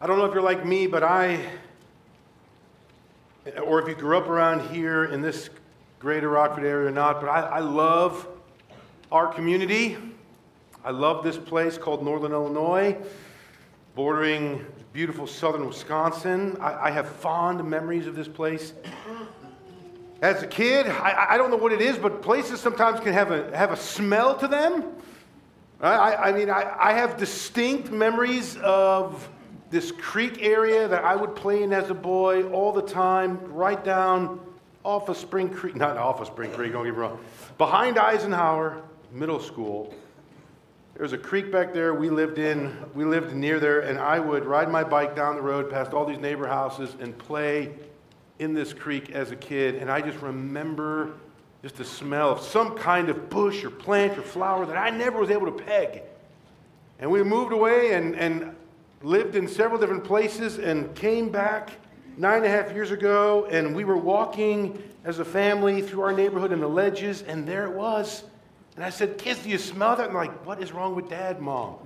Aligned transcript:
I 0.00 0.06
don't 0.06 0.16
know 0.16 0.26
if 0.26 0.32
you're 0.32 0.44
like 0.44 0.64
me, 0.64 0.86
but 0.86 1.02
I, 1.02 1.44
or 3.64 3.82
if 3.82 3.88
you 3.88 3.96
grew 3.96 4.16
up 4.16 4.28
around 4.28 4.72
here 4.72 5.06
in 5.06 5.22
this 5.22 5.50
greater 5.98 6.28
Rockford 6.28 6.62
area 6.62 6.86
or 6.86 6.92
not, 6.92 7.20
but 7.20 7.28
I, 7.28 7.40
I 7.40 7.58
love 7.58 8.24
our 9.10 9.26
community. 9.26 9.96
I 10.84 10.92
love 10.92 11.24
this 11.24 11.36
place 11.36 11.76
called 11.76 12.04
Northern 12.04 12.30
Illinois, 12.30 12.96
bordering 13.96 14.64
beautiful 14.92 15.26
southern 15.26 15.66
Wisconsin. 15.66 16.56
I, 16.60 16.74
I 16.74 16.90
have 16.92 17.08
fond 17.08 17.68
memories 17.68 18.06
of 18.06 18.14
this 18.14 18.28
place. 18.28 18.74
As 20.22 20.44
a 20.44 20.46
kid, 20.46 20.86
I, 20.86 21.30
I, 21.30 21.36
don't 21.36 21.50
know 21.50 21.56
what 21.56 21.72
it 21.72 21.80
is, 21.80 21.98
but 21.98 22.22
places 22.22 22.60
sometimes 22.60 23.00
can 23.00 23.12
have 23.14 23.32
a, 23.32 23.56
have 23.56 23.72
a 23.72 23.76
smell 23.76 24.36
to 24.36 24.46
them. 24.46 24.84
I, 25.80 26.14
I 26.14 26.32
mean, 26.32 26.50
I, 26.50 26.72
I 26.78 26.92
have 26.92 27.16
distinct 27.16 27.90
memories 27.90 28.56
of 28.58 29.28
this 29.70 29.92
creek 29.92 30.42
area 30.42 30.88
that 30.88 31.04
I 31.04 31.14
would 31.14 31.34
play 31.34 31.62
in 31.62 31.72
as 31.72 31.90
a 31.90 31.94
boy 31.94 32.48
all 32.50 32.72
the 32.72 32.82
time, 32.82 33.38
right 33.52 33.82
down 33.82 34.40
off 34.84 35.08
of 35.08 35.16
Spring 35.16 35.50
Creek, 35.50 35.76
not 35.76 35.96
off 35.96 36.20
of 36.20 36.26
Spring 36.26 36.50
Creek, 36.52 36.72
don't 36.72 36.84
get 36.84 36.94
me 36.94 36.98
wrong, 36.98 37.18
behind 37.58 37.98
Eisenhower 37.98 38.82
Middle 39.12 39.40
School. 39.40 39.94
There 40.94 41.02
was 41.04 41.12
a 41.12 41.18
creek 41.18 41.52
back 41.52 41.72
there 41.72 41.94
we 41.94 42.10
lived 42.10 42.38
in, 42.38 42.76
we 42.92 43.04
lived 43.04 43.34
near 43.34 43.60
there, 43.60 43.80
and 43.80 44.00
I 44.00 44.18
would 44.18 44.44
ride 44.44 44.68
my 44.68 44.82
bike 44.82 45.14
down 45.14 45.36
the 45.36 45.42
road 45.42 45.70
past 45.70 45.92
all 45.92 46.04
these 46.04 46.18
neighbor 46.18 46.48
houses 46.48 46.96
and 46.98 47.16
play 47.16 47.72
in 48.40 48.52
this 48.52 48.72
creek 48.72 49.10
as 49.10 49.30
a 49.30 49.36
kid. 49.36 49.76
And 49.76 49.90
I 49.90 50.00
just 50.00 50.18
remember 50.18 51.12
just 51.62 51.76
the 51.76 51.84
smell 51.84 52.30
of 52.30 52.40
some 52.40 52.76
kind 52.76 53.08
of 53.08 53.30
bush 53.30 53.64
or 53.64 53.70
plant 53.70 54.18
or 54.18 54.22
flower 54.22 54.66
that 54.66 54.76
I 54.76 54.90
never 54.90 55.20
was 55.20 55.30
able 55.30 55.46
to 55.46 55.64
peg. 55.64 56.02
And 56.98 57.10
we 57.10 57.22
moved 57.22 57.52
away 57.52 57.92
and, 57.92 58.16
and 58.16 58.56
lived 59.02 59.36
in 59.36 59.46
several 59.46 59.80
different 59.80 60.04
places 60.04 60.58
and 60.58 60.94
came 60.94 61.28
back 61.28 61.70
nine 62.16 62.38
and 62.38 62.46
a 62.46 62.50
half 62.50 62.72
years 62.72 62.90
ago. 62.90 63.46
And 63.50 63.74
we 63.74 63.84
were 63.84 63.96
walking 63.96 64.82
as 65.04 65.18
a 65.18 65.24
family 65.24 65.82
through 65.82 66.02
our 66.02 66.12
neighborhood 66.12 66.52
in 66.52 66.60
the 66.60 66.68
ledges, 66.68 67.22
and 67.22 67.46
there 67.46 67.64
it 67.64 67.72
was. 67.72 68.24
And 68.76 68.84
I 68.84 68.90
said, 68.90 69.18
Kids, 69.18 69.42
do 69.42 69.50
you 69.50 69.58
smell 69.58 69.96
that? 69.96 70.08
And 70.08 70.16
I'm 70.16 70.26
like, 70.26 70.46
what 70.46 70.62
is 70.62 70.72
wrong 70.72 70.94
with 70.94 71.08
dad, 71.08 71.40
mom? 71.40 71.76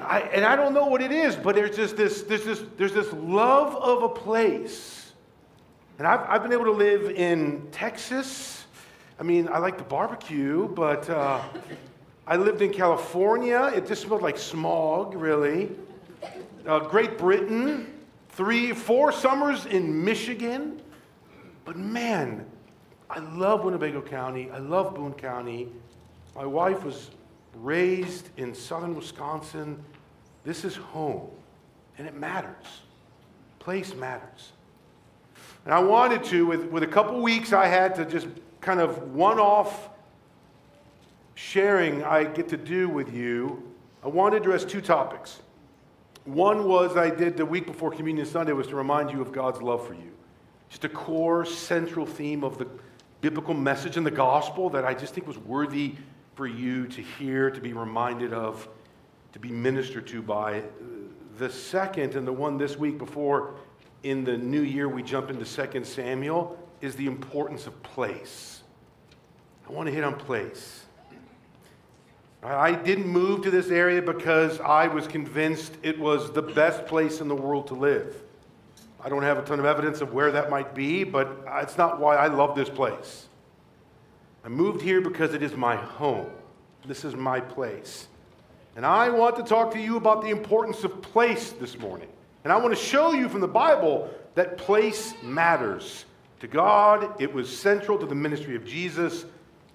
I, 0.00 0.20
and 0.20 0.44
I 0.44 0.54
don't 0.54 0.74
know 0.74 0.86
what 0.86 1.02
it 1.02 1.10
is, 1.10 1.34
but 1.34 1.54
there's 1.54 1.74
just 1.74 1.96
this, 1.96 2.22
there's 2.22 2.44
this, 2.44 2.62
there's 2.76 2.92
this 2.92 3.12
love 3.12 3.74
of 3.76 4.02
a 4.02 4.08
place. 4.08 5.12
And 5.98 6.06
I've, 6.06 6.20
I've 6.28 6.42
been 6.42 6.52
able 6.52 6.66
to 6.66 6.72
live 6.72 7.10
in 7.10 7.66
Texas. 7.72 8.64
I 9.18 9.24
mean, 9.24 9.48
I 9.48 9.58
like 9.58 9.76
the 9.76 9.84
barbecue, 9.84 10.68
but 10.68 11.10
uh, 11.10 11.42
I 12.26 12.36
lived 12.36 12.62
in 12.62 12.72
California. 12.72 13.72
It 13.74 13.88
just 13.88 14.02
smelled 14.02 14.22
like 14.22 14.38
smog, 14.38 15.14
really 15.14 15.70
uh, 16.66 16.80
Great 16.80 17.18
Britain, 17.18 17.92
three, 18.30 18.72
four 18.72 19.12
summers 19.12 19.66
in 19.66 20.04
Michigan. 20.04 20.80
But 21.64 21.76
man, 21.76 22.46
I 23.10 23.18
love 23.18 23.64
Winnebago 23.64 24.02
County. 24.02 24.50
I 24.50 24.58
love 24.58 24.94
Boone 24.94 25.14
County. 25.14 25.68
My 26.34 26.46
wife 26.46 26.84
was 26.84 27.10
raised 27.54 28.28
in 28.36 28.54
southern 28.54 28.94
Wisconsin. 28.94 29.82
This 30.44 30.64
is 30.64 30.76
home, 30.76 31.28
and 31.98 32.06
it 32.06 32.14
matters. 32.14 32.82
Place 33.58 33.94
matters. 33.94 34.52
And 35.64 35.74
I 35.74 35.80
wanted 35.80 36.24
to, 36.24 36.46
with, 36.46 36.64
with 36.66 36.82
a 36.82 36.86
couple 36.86 37.20
weeks 37.20 37.52
I 37.52 37.66
had 37.66 37.94
to 37.96 38.04
just 38.04 38.28
kind 38.60 38.80
of 38.80 39.12
one 39.12 39.38
off 39.38 39.90
sharing 41.34 42.02
I 42.02 42.24
get 42.24 42.48
to 42.48 42.56
do 42.56 42.88
with 42.88 43.14
you, 43.14 43.62
I 44.02 44.08
want 44.08 44.32
to 44.32 44.38
address 44.38 44.64
two 44.64 44.80
topics. 44.80 45.40
One 46.28 46.68
was 46.68 46.94
I 46.94 47.08
did 47.08 47.38
the 47.38 47.46
week 47.46 47.64
before 47.64 47.90
Communion 47.90 48.26
Sunday 48.26 48.52
was 48.52 48.66
to 48.66 48.76
remind 48.76 49.10
you 49.10 49.22
of 49.22 49.32
God's 49.32 49.62
love 49.62 49.86
for 49.86 49.94
you. 49.94 50.12
Just 50.68 50.84
a 50.84 50.88
core 50.90 51.46
central 51.46 52.04
theme 52.04 52.44
of 52.44 52.58
the 52.58 52.68
biblical 53.22 53.54
message 53.54 53.96
in 53.96 54.04
the 54.04 54.10
gospel 54.10 54.68
that 54.70 54.84
I 54.84 54.92
just 54.92 55.14
think 55.14 55.26
was 55.26 55.38
worthy 55.38 55.94
for 56.34 56.46
you 56.46 56.86
to 56.88 57.00
hear, 57.00 57.50
to 57.50 57.62
be 57.62 57.72
reminded 57.72 58.34
of, 58.34 58.68
to 59.32 59.38
be 59.38 59.50
ministered 59.50 60.06
to 60.08 60.20
by. 60.20 60.64
The 61.38 61.48
second, 61.48 62.14
and 62.14 62.26
the 62.26 62.32
one 62.34 62.58
this 62.58 62.76
week 62.76 62.98
before 62.98 63.54
in 64.02 64.22
the 64.22 64.36
new 64.36 64.60
year 64.60 64.86
we 64.86 65.02
jump 65.02 65.30
into 65.30 65.46
2 65.46 65.82
Samuel, 65.82 66.58
is 66.82 66.94
the 66.94 67.06
importance 67.06 67.66
of 67.66 67.82
place. 67.82 68.60
I 69.66 69.72
want 69.72 69.86
to 69.86 69.94
hit 69.94 70.04
on 70.04 70.16
place. 70.16 70.84
I 72.42 72.72
didn't 72.72 73.08
move 73.08 73.42
to 73.42 73.50
this 73.50 73.68
area 73.68 74.00
because 74.00 74.60
I 74.60 74.86
was 74.86 75.08
convinced 75.08 75.76
it 75.82 75.98
was 75.98 76.30
the 76.30 76.42
best 76.42 76.86
place 76.86 77.20
in 77.20 77.26
the 77.26 77.34
world 77.34 77.66
to 77.68 77.74
live. 77.74 78.22
I 79.00 79.08
don't 79.08 79.22
have 79.22 79.38
a 79.38 79.42
ton 79.42 79.58
of 79.58 79.64
evidence 79.64 80.00
of 80.00 80.12
where 80.12 80.30
that 80.32 80.48
might 80.48 80.74
be, 80.74 81.02
but 81.04 81.44
it's 81.56 81.76
not 81.76 82.00
why 82.00 82.16
I 82.16 82.28
love 82.28 82.54
this 82.54 82.68
place. 82.68 83.26
I 84.44 84.48
moved 84.48 84.82
here 84.82 85.00
because 85.00 85.34
it 85.34 85.42
is 85.42 85.56
my 85.56 85.76
home. 85.76 86.30
This 86.84 87.04
is 87.04 87.14
my 87.14 87.40
place. 87.40 88.06
And 88.76 88.86
I 88.86 89.10
want 89.10 89.36
to 89.36 89.42
talk 89.42 89.72
to 89.72 89.80
you 89.80 89.96
about 89.96 90.22
the 90.22 90.30
importance 90.30 90.84
of 90.84 91.02
place 91.02 91.50
this 91.50 91.76
morning. 91.78 92.08
And 92.44 92.52
I 92.52 92.56
want 92.56 92.74
to 92.74 92.80
show 92.80 93.12
you 93.12 93.28
from 93.28 93.40
the 93.40 93.48
Bible 93.48 94.08
that 94.36 94.56
place 94.56 95.14
matters. 95.22 96.04
To 96.40 96.46
God, 96.46 97.20
it 97.20 97.32
was 97.32 97.56
central 97.56 97.98
to 97.98 98.06
the 98.06 98.14
ministry 98.14 98.54
of 98.54 98.64
Jesus 98.64 99.24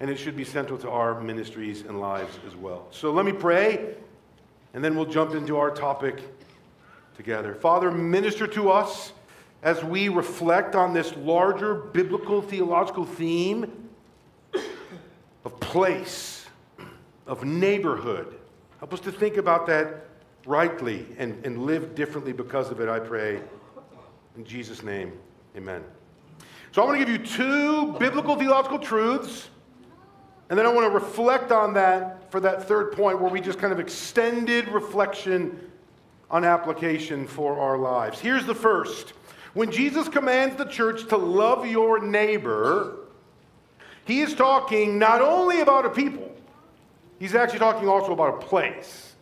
and 0.00 0.10
it 0.10 0.18
should 0.18 0.36
be 0.36 0.44
central 0.44 0.78
to 0.78 0.90
our 0.90 1.20
ministries 1.20 1.82
and 1.82 2.00
lives 2.00 2.38
as 2.46 2.56
well. 2.56 2.86
So 2.90 3.12
let 3.12 3.24
me 3.24 3.32
pray, 3.32 3.94
and 4.72 4.84
then 4.84 4.96
we'll 4.96 5.06
jump 5.06 5.34
into 5.34 5.56
our 5.56 5.70
topic 5.70 6.22
together. 7.16 7.54
Father, 7.54 7.90
minister 7.90 8.46
to 8.48 8.70
us 8.70 9.12
as 9.62 9.82
we 9.82 10.08
reflect 10.08 10.74
on 10.74 10.92
this 10.92 11.16
larger 11.16 11.74
biblical 11.74 12.42
theological 12.42 13.04
theme 13.04 13.88
of 15.44 15.58
place, 15.60 16.46
of 17.26 17.44
neighborhood. 17.44 18.38
Help 18.78 18.92
us 18.92 19.00
to 19.00 19.12
think 19.12 19.36
about 19.36 19.66
that 19.66 20.06
rightly 20.46 21.06
and, 21.16 21.44
and 21.46 21.64
live 21.64 21.94
differently 21.94 22.32
because 22.32 22.70
of 22.70 22.80
it, 22.80 22.88
I 22.88 22.98
pray. 22.98 23.40
In 24.36 24.44
Jesus' 24.44 24.82
name, 24.82 25.12
amen. 25.56 25.82
So 26.72 26.82
I 26.82 26.86
want 26.86 26.98
to 26.98 27.04
give 27.04 27.08
you 27.08 27.24
two 27.24 27.92
biblical 27.98 28.36
theological 28.36 28.78
truths 28.78 29.48
and 30.50 30.58
then 30.58 30.66
I 30.66 30.72
want 30.72 30.86
to 30.86 30.90
reflect 30.90 31.52
on 31.52 31.74
that 31.74 32.30
for 32.30 32.40
that 32.40 32.64
third 32.68 32.92
point 32.92 33.20
where 33.20 33.30
we 33.30 33.40
just 33.40 33.58
kind 33.58 33.72
of 33.72 33.80
extended 33.80 34.68
reflection 34.68 35.70
on 36.30 36.44
application 36.44 37.26
for 37.26 37.58
our 37.58 37.78
lives. 37.78 38.18
Here's 38.20 38.44
the 38.44 38.54
first. 38.54 39.14
When 39.54 39.70
Jesus 39.70 40.08
commands 40.08 40.56
the 40.56 40.64
church 40.64 41.08
to 41.08 41.16
love 41.16 41.66
your 41.66 42.00
neighbor, 42.00 42.96
he 44.04 44.20
is 44.20 44.34
talking 44.34 44.98
not 44.98 45.22
only 45.22 45.60
about 45.60 45.86
a 45.86 45.90
people, 45.90 46.34
he's 47.18 47.34
actually 47.34 47.60
talking 47.60 47.88
also 47.88 48.12
about 48.12 48.42
a 48.42 48.46
place. 48.46 49.14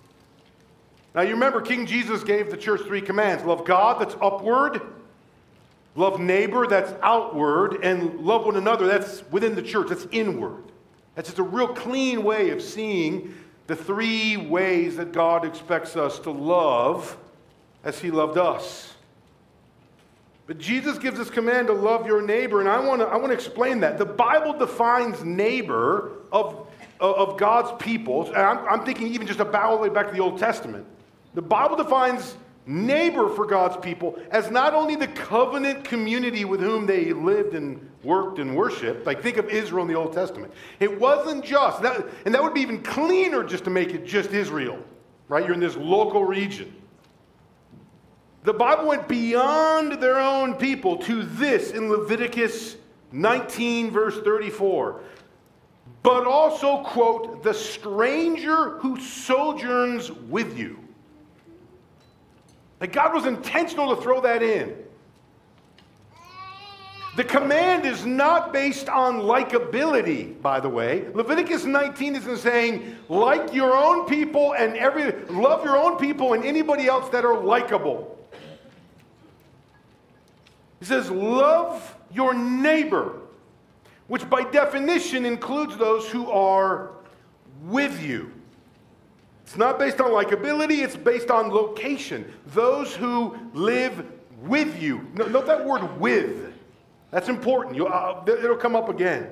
Now, 1.14 1.20
you 1.20 1.34
remember 1.34 1.60
King 1.60 1.84
Jesus 1.86 2.24
gave 2.24 2.50
the 2.50 2.56
church 2.56 2.80
three 2.82 3.02
commands 3.02 3.44
love 3.44 3.64
God, 3.64 4.00
that's 4.00 4.16
upward, 4.20 4.80
love 5.94 6.18
neighbor, 6.18 6.66
that's 6.66 6.94
outward, 7.02 7.84
and 7.84 8.20
love 8.20 8.46
one 8.46 8.56
another, 8.56 8.86
that's 8.86 9.22
within 9.30 9.54
the 9.54 9.62
church, 9.62 9.90
that's 9.90 10.06
inward. 10.10 10.64
That's 11.14 11.28
just 11.28 11.38
a 11.38 11.42
real 11.42 11.68
clean 11.68 12.22
way 12.22 12.50
of 12.50 12.62
seeing 12.62 13.34
the 13.66 13.76
three 13.76 14.36
ways 14.36 14.96
that 14.96 15.12
God 15.12 15.44
expects 15.44 15.96
us 15.96 16.18
to 16.20 16.30
love 16.30 17.16
as 17.84 17.98
He 17.98 18.10
loved 18.10 18.38
us. 18.38 18.94
But 20.46 20.58
Jesus 20.58 20.98
gives 20.98 21.18
this 21.18 21.30
command 21.30 21.68
to 21.68 21.72
love 21.72 22.06
your 22.06 22.20
neighbor, 22.20 22.60
and 22.60 22.68
I 22.68 22.80
want 22.80 23.00
to 23.00 23.06
I 23.06 23.16
want 23.16 23.28
to 23.28 23.34
explain 23.34 23.80
that. 23.80 23.98
The 23.98 24.04
Bible 24.04 24.52
defines 24.58 25.24
neighbor 25.24 26.12
of, 26.32 26.66
of 27.00 27.38
God's 27.38 27.82
people, 27.82 28.26
and 28.26 28.36
I'm, 28.36 28.58
I'm 28.68 28.84
thinking 28.84 29.08
even 29.08 29.26
just 29.26 29.40
about 29.40 29.64
all 29.64 29.76
the 29.76 29.82
way 29.82 29.88
back 29.88 30.08
to 30.08 30.12
the 30.12 30.20
Old 30.20 30.38
Testament. 30.38 30.86
The 31.34 31.42
Bible 31.42 31.76
defines 31.76 32.36
neighbor 32.66 33.28
for 33.28 33.44
God's 33.46 33.76
people 33.76 34.18
as 34.30 34.50
not 34.50 34.74
only 34.74 34.94
the 34.94 35.08
covenant 35.08 35.84
community 35.84 36.44
with 36.44 36.60
whom 36.60 36.86
they 36.86 37.12
lived 37.12 37.54
and 37.54 37.90
worked 38.04 38.38
and 38.38 38.56
worshiped. 38.56 39.06
Like 39.06 39.22
think 39.22 39.36
of 39.36 39.48
Israel 39.48 39.82
in 39.82 39.88
the 39.88 39.98
Old 39.98 40.12
Testament. 40.12 40.52
It 40.80 41.00
wasn't 41.00 41.44
just, 41.44 41.82
that, 41.82 42.06
and 42.24 42.34
that 42.34 42.42
would 42.42 42.54
be 42.54 42.60
even 42.60 42.82
cleaner 42.82 43.42
just 43.44 43.64
to 43.64 43.70
make 43.70 43.94
it 43.94 44.04
just 44.04 44.30
Israel, 44.30 44.78
right? 45.28 45.44
You're 45.44 45.54
in 45.54 45.60
this 45.60 45.76
local 45.76 46.24
region. 46.24 46.74
The 48.44 48.52
Bible 48.52 48.88
went 48.88 49.06
beyond 49.06 50.00
their 50.02 50.18
own 50.18 50.54
people 50.54 50.96
to 50.98 51.22
this 51.22 51.70
in 51.70 51.88
Leviticus 51.88 52.76
19, 53.12 53.90
verse 53.90 54.18
34. 54.20 55.00
But 56.02 56.26
also, 56.26 56.82
quote, 56.82 57.44
the 57.44 57.54
stranger 57.54 58.70
who 58.78 58.98
sojourns 59.00 60.10
with 60.10 60.58
you. 60.58 60.78
Like 62.82 62.92
God 62.92 63.14
was 63.14 63.26
intentional 63.26 63.94
to 63.94 64.02
throw 64.02 64.20
that 64.22 64.42
in. 64.42 64.74
The 67.14 67.22
command 67.22 67.86
is 67.86 68.04
not 68.04 68.52
based 68.52 68.88
on 68.88 69.20
likability, 69.20 70.42
by 70.42 70.58
the 70.58 70.68
way. 70.68 71.06
Leviticus 71.14 71.64
19 71.64 72.16
isn't 72.16 72.38
saying 72.38 72.96
like 73.08 73.54
your 73.54 73.76
own 73.76 74.06
people 74.06 74.54
and 74.54 74.76
every 74.76 75.12
love 75.26 75.62
your 75.62 75.76
own 75.76 75.96
people 75.96 76.32
and 76.32 76.44
anybody 76.44 76.88
else 76.88 77.08
that 77.10 77.24
are 77.24 77.40
likable. 77.40 78.18
He 80.80 80.86
says 80.86 81.08
love 81.08 81.96
your 82.10 82.34
neighbor, 82.34 83.20
which 84.08 84.28
by 84.28 84.42
definition 84.42 85.24
includes 85.24 85.76
those 85.76 86.08
who 86.08 86.28
are 86.32 86.90
with 87.62 88.02
you. 88.02 88.32
It's 89.52 89.58
not 89.58 89.78
based 89.78 90.00
on 90.00 90.12
likability, 90.12 90.82
it's 90.82 90.96
based 90.96 91.30
on 91.30 91.50
location. 91.50 92.24
Those 92.54 92.96
who 92.96 93.36
live 93.52 94.10
with 94.40 94.80
you. 94.80 95.06
Note 95.12 95.44
that 95.44 95.66
word 95.66 96.00
with. 96.00 96.54
That's 97.10 97.28
important. 97.28 97.78
Uh, 97.78 98.22
it'll 98.26 98.56
come 98.56 98.74
up 98.74 98.88
again. 98.88 99.28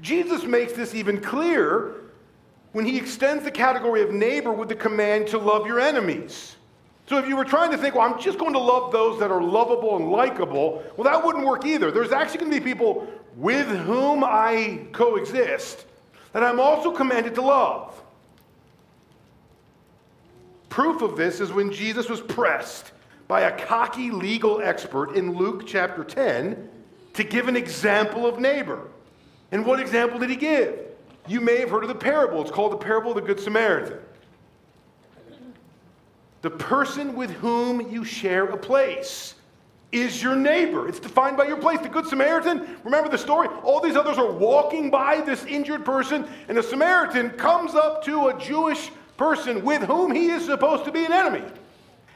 Jesus 0.00 0.44
makes 0.44 0.72
this 0.72 0.94
even 0.94 1.20
clearer 1.20 2.04
when 2.72 2.86
he 2.86 2.96
extends 2.96 3.44
the 3.44 3.50
category 3.50 4.00
of 4.00 4.12
neighbor 4.12 4.50
with 4.50 4.70
the 4.70 4.74
command 4.74 5.26
to 5.26 5.36
love 5.36 5.66
your 5.66 5.78
enemies. 5.78 6.56
So 7.06 7.18
if 7.18 7.28
you 7.28 7.36
were 7.36 7.44
trying 7.44 7.70
to 7.70 7.76
think, 7.76 7.96
well, 7.96 8.10
I'm 8.10 8.18
just 8.18 8.38
going 8.38 8.54
to 8.54 8.58
love 8.58 8.92
those 8.92 9.20
that 9.20 9.30
are 9.30 9.42
lovable 9.42 9.96
and 9.96 10.10
likable, 10.10 10.82
well, 10.96 11.04
that 11.04 11.22
wouldn't 11.22 11.44
work 11.44 11.66
either. 11.66 11.90
There's 11.90 12.12
actually 12.12 12.38
going 12.38 12.52
to 12.52 12.60
be 12.60 12.64
people 12.64 13.06
with 13.36 13.66
whom 13.66 14.24
I 14.24 14.86
coexist 14.92 15.84
that 16.32 16.42
I'm 16.42 16.58
also 16.58 16.92
commanded 16.92 17.34
to 17.34 17.42
love. 17.42 18.02
Proof 20.70 21.02
of 21.02 21.16
this 21.16 21.40
is 21.40 21.52
when 21.52 21.72
Jesus 21.72 22.08
was 22.08 22.20
pressed 22.20 22.92
by 23.28 23.42
a 23.42 23.66
cocky 23.66 24.10
legal 24.10 24.62
expert 24.62 25.14
in 25.14 25.34
Luke 25.36 25.66
chapter 25.66 26.04
10 26.04 26.68
to 27.14 27.24
give 27.24 27.48
an 27.48 27.56
example 27.56 28.24
of 28.24 28.38
neighbor. 28.38 28.88
And 29.52 29.66
what 29.66 29.80
example 29.80 30.20
did 30.20 30.30
he 30.30 30.36
give? 30.36 30.78
You 31.26 31.40
may 31.40 31.58
have 31.58 31.70
heard 31.70 31.82
of 31.82 31.88
the 31.88 31.94
parable. 31.94 32.40
It's 32.40 32.52
called 32.52 32.72
the 32.72 32.76
parable 32.76 33.10
of 33.10 33.16
the 33.16 33.22
Good 33.22 33.40
Samaritan. 33.40 33.98
The 36.42 36.50
person 36.50 37.14
with 37.14 37.30
whom 37.30 37.90
you 37.90 38.04
share 38.04 38.46
a 38.46 38.56
place 38.56 39.34
is 39.90 40.22
your 40.22 40.36
neighbor. 40.36 40.88
It's 40.88 41.00
defined 41.00 41.36
by 41.36 41.46
your 41.46 41.56
place. 41.56 41.80
The 41.80 41.88
Good 41.88 42.06
Samaritan, 42.06 42.78
remember 42.84 43.10
the 43.10 43.18
story? 43.18 43.48
All 43.64 43.80
these 43.80 43.96
others 43.96 44.18
are 44.18 44.30
walking 44.30 44.88
by 44.88 45.20
this 45.20 45.44
injured 45.44 45.84
person, 45.84 46.28
and 46.48 46.56
the 46.56 46.62
Samaritan 46.62 47.30
comes 47.30 47.74
up 47.74 48.04
to 48.04 48.28
a 48.28 48.38
Jewish 48.38 48.90
person 49.20 49.62
with 49.62 49.82
whom 49.82 50.10
he 50.10 50.30
is 50.30 50.46
supposed 50.46 50.86
to 50.86 50.90
be 50.90 51.04
an 51.04 51.12
enemy. 51.12 51.42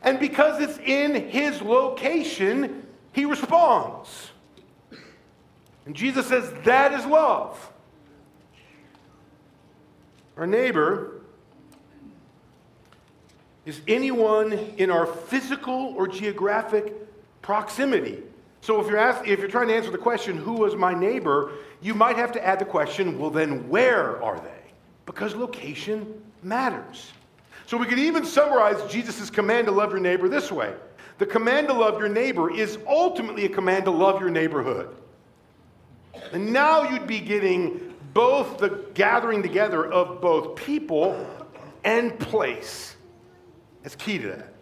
And 0.00 0.18
because 0.18 0.62
it's 0.62 0.78
in 0.78 1.28
his 1.28 1.60
location, 1.60 2.86
he 3.12 3.26
responds. 3.26 4.30
And 5.84 5.94
Jesus 5.94 6.26
says 6.26 6.50
that 6.64 6.94
is 6.94 7.04
love. 7.04 7.70
Our 10.38 10.46
neighbor 10.46 11.20
is 13.66 13.82
anyone 13.86 14.52
in 14.78 14.90
our 14.90 15.04
physical 15.04 15.92
or 15.98 16.08
geographic 16.08 16.94
proximity. 17.42 18.22
So 18.62 18.80
if 18.80 18.88
you're, 18.88 18.96
asked, 18.96 19.26
if 19.26 19.40
you're 19.40 19.48
trying 19.48 19.68
to 19.68 19.74
answer 19.74 19.90
the 19.90 19.98
question, 19.98 20.38
who 20.38 20.54
was 20.54 20.74
my 20.74 20.94
neighbor, 20.94 21.52
you 21.82 21.92
might 21.92 22.16
have 22.16 22.32
to 22.32 22.42
add 22.42 22.60
the 22.60 22.64
question, 22.64 23.18
well, 23.18 23.28
then 23.28 23.68
where 23.68 24.22
are 24.22 24.40
they? 24.40 24.72
Because 25.04 25.34
location 25.34 26.22
matters. 26.44 27.12
So 27.66 27.76
we 27.76 27.86
could 27.86 27.98
even 27.98 28.24
summarize 28.24 28.90
Jesus' 28.90 29.30
command 29.30 29.66
to 29.66 29.72
love 29.72 29.90
your 29.90 30.00
neighbor 30.00 30.28
this 30.28 30.52
way 30.52 30.74
The 31.18 31.26
command 31.26 31.68
to 31.68 31.72
love 31.72 31.98
your 31.98 32.08
neighbor 32.08 32.52
is 32.52 32.78
ultimately 32.86 33.44
a 33.46 33.48
command 33.48 33.86
to 33.86 33.90
love 33.90 34.20
your 34.20 34.30
neighborhood. 34.30 34.94
And 36.32 36.52
now 36.52 36.90
you'd 36.90 37.06
be 37.06 37.20
getting 37.20 37.94
both 38.12 38.58
the 38.58 38.84
gathering 38.94 39.42
together 39.42 39.84
of 39.84 40.20
both 40.20 40.56
people 40.56 41.26
and 41.84 42.18
place. 42.18 42.96
That's 43.82 43.96
key 43.96 44.18
to 44.18 44.28
that. 44.28 44.54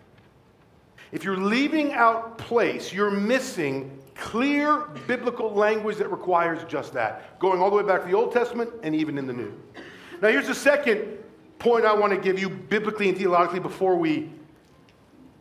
If 1.13 1.25
you're 1.25 1.37
leaving 1.37 1.93
out 1.93 2.39
place, 2.39 2.93
you're 2.93 3.11
missing 3.11 3.99
clear 4.15 4.89
biblical 5.07 5.53
language 5.53 5.97
that 5.99 6.11
requires 6.11 6.65
just 6.65 6.95
that, 6.95 7.39
going 7.39 7.61
all 7.61 7.71
the 7.71 7.77
way 7.77 7.83
back 7.83 8.03
to 8.03 8.07
the 8.07 8.15
Old 8.15 8.33
Testament 8.33 8.71
and 8.83 8.95
even 8.95 9.19
in 9.19 9.27
the 9.27 9.33
New. 9.33 9.53
Now, 10.23 10.29
here's 10.29 10.47
the 10.47 10.55
second 10.55 11.19
point 11.63 11.85
I 11.85 11.95
want 11.95 12.13
to 12.13 12.19
give 12.19 12.41
you 12.41 12.51
biblically 12.51 13.09
and 13.09 13.17
theologically 13.17 13.61
before 13.61 13.97
we 13.97 14.29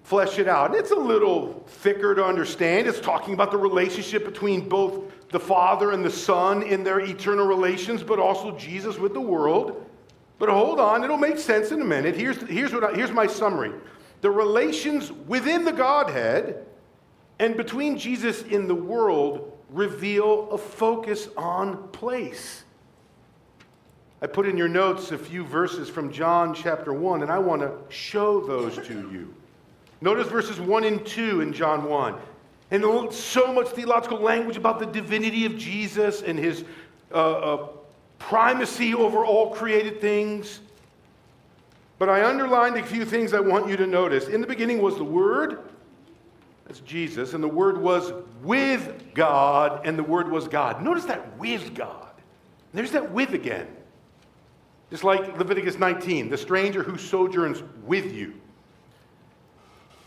flesh 0.03 0.37
it 0.37 0.47
out. 0.47 0.69
And 0.69 0.79
it's 0.79 0.91
a 0.91 0.95
little 0.95 1.63
thicker 1.67 2.13
to 2.13 2.23
understand. 2.23 2.87
It's 2.87 2.99
talking 2.99 3.33
about 3.33 3.49
the 3.49 3.57
relationship 3.57 4.23
between 4.23 4.69
both 4.69 5.11
the 5.29 5.39
Father 5.39 5.91
and 5.91 6.05
the 6.05 6.11
Son 6.11 6.61
in 6.61 6.83
their 6.83 6.99
eternal 6.99 7.47
relations, 7.47 8.03
but 8.03 8.19
also 8.19 8.55
Jesus 8.55 8.99
with 8.99 9.13
the 9.13 9.21
world. 9.21 9.83
But 10.37 10.49
hold 10.49 10.79
on, 10.79 11.03
it'll 11.03 11.17
make 11.17 11.39
sense 11.39 11.71
in 11.71 11.81
a 11.81 11.85
minute. 11.85 12.15
Here's, 12.15 12.37
here's, 12.43 12.71
what 12.71 12.83
I, 12.83 12.93
here's 12.93 13.11
my 13.11 13.25
summary 13.25 13.73
the 14.21 14.29
relations 14.29 15.11
within 15.11 15.65
the 15.65 15.71
Godhead 15.71 16.67
and 17.39 17.57
between 17.57 17.97
Jesus 17.97 18.43
in 18.43 18.67
the 18.67 18.75
world 18.75 19.57
reveal 19.69 20.51
a 20.51 20.57
focus 20.59 21.29
on 21.35 21.87
place. 21.89 22.63
I 24.23 24.27
put 24.27 24.47
in 24.47 24.55
your 24.55 24.67
notes 24.67 25.11
a 25.11 25.17
few 25.17 25.43
verses 25.43 25.89
from 25.89 26.11
John 26.11 26.53
chapter 26.53 26.93
1, 26.93 27.23
and 27.23 27.31
I 27.31 27.39
want 27.39 27.63
to 27.63 27.71
show 27.89 28.39
those 28.39 28.75
to 28.87 28.93
you. 28.93 29.33
Notice 29.99 30.27
verses 30.27 30.59
1 30.59 30.83
and 30.83 31.03
2 31.03 31.41
in 31.41 31.51
John 31.51 31.85
1. 31.85 32.15
And 32.69 33.11
so 33.11 33.51
much 33.51 33.69
theological 33.69 34.19
language 34.19 34.57
about 34.57 34.79
the 34.79 34.85
divinity 34.85 35.45
of 35.45 35.57
Jesus 35.57 36.21
and 36.21 36.37
his 36.37 36.63
uh, 37.11 37.15
uh, 37.15 37.67
primacy 38.19 38.93
over 38.93 39.25
all 39.25 39.55
created 39.55 39.99
things. 39.99 40.59
But 41.97 42.07
I 42.07 42.23
underlined 42.23 42.77
a 42.77 42.83
few 42.83 43.05
things 43.05 43.33
I 43.33 43.39
want 43.39 43.67
you 43.67 43.75
to 43.77 43.87
notice. 43.87 44.27
In 44.27 44.39
the 44.39 44.47
beginning 44.47 44.81
was 44.81 44.97
the 44.97 45.03
Word, 45.03 45.59
that's 46.67 46.79
Jesus, 46.81 47.33
and 47.33 47.43
the 47.43 47.47
Word 47.47 47.77
was 47.77 48.13
with 48.43 49.13
God, 49.15 49.85
and 49.85 49.97
the 49.97 50.03
Word 50.03 50.29
was 50.29 50.47
God. 50.47 50.83
Notice 50.83 51.05
that 51.05 51.37
with 51.39 51.73
God. 51.73 52.09
There's 52.73 52.91
that 52.91 53.11
with 53.11 53.33
again. 53.33 53.67
Just 54.91 55.03
like 55.03 55.37
Leviticus 55.37 55.79
19, 55.79 56.29
the 56.29 56.37
stranger 56.37 56.83
who 56.83 56.97
sojourns 56.97 57.63
with 57.83 58.13
you. 58.13 58.35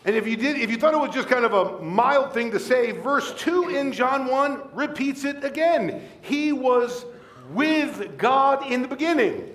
And 0.05 0.15
if 0.15 0.27
you 0.27 0.37
did, 0.37 0.59
if 0.59 0.71
you 0.71 0.77
thought 0.77 0.93
it 0.93 0.99
was 0.99 1.15
just 1.15 1.29
kind 1.29 1.47
of 1.47 1.55
a 1.55 1.83
mild 1.83 2.35
thing 2.35 2.51
to 2.51 2.61
say, 2.61 2.93
verse 2.93 3.35
2 3.39 3.71
in 3.71 3.91
John 3.91 4.27
1 4.27 4.61
repeats 4.75 5.25
it 5.25 5.43
again. 5.43 6.07
He 6.21 6.53
was 6.53 7.07
with 7.53 8.19
God 8.19 8.71
in 8.71 8.83
the 8.83 8.89
beginning. 8.89 9.51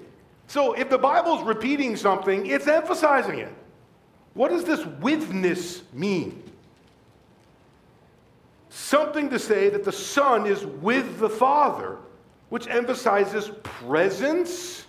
So 0.48 0.74
if 0.74 0.90
the 0.90 0.98
Bible's 0.98 1.44
repeating 1.44 1.96
something, 1.96 2.48
it's 2.48 2.68
emphasizing 2.68 3.38
it. 3.38 3.54
What 4.34 4.50
does 4.50 4.64
this 4.64 4.84
withness 4.84 5.84
mean? 5.94 6.42
Something 8.70 9.30
to 9.30 9.38
say 9.38 9.70
that 9.70 9.84
the 9.84 9.92
Son 9.92 10.48
is 10.48 10.66
with 10.66 11.20
the 11.20 11.30
Father, 11.30 11.98
which 12.50 12.68
emphasizes 12.68 13.52
presence, 13.62 14.86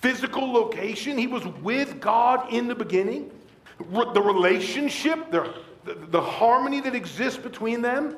physical 0.00 0.52
location. 0.52 1.18
He 1.18 1.26
was 1.26 1.46
with 1.62 2.00
God 2.00 2.52
in 2.52 2.68
the 2.68 2.74
beginning 2.74 3.30
the 3.78 4.22
relationship, 4.22 5.30
the, 5.30 5.54
the, 5.84 5.94
the 5.94 6.20
harmony 6.20 6.80
that 6.80 6.94
exists 6.94 7.38
between 7.38 7.82
them, 7.82 8.16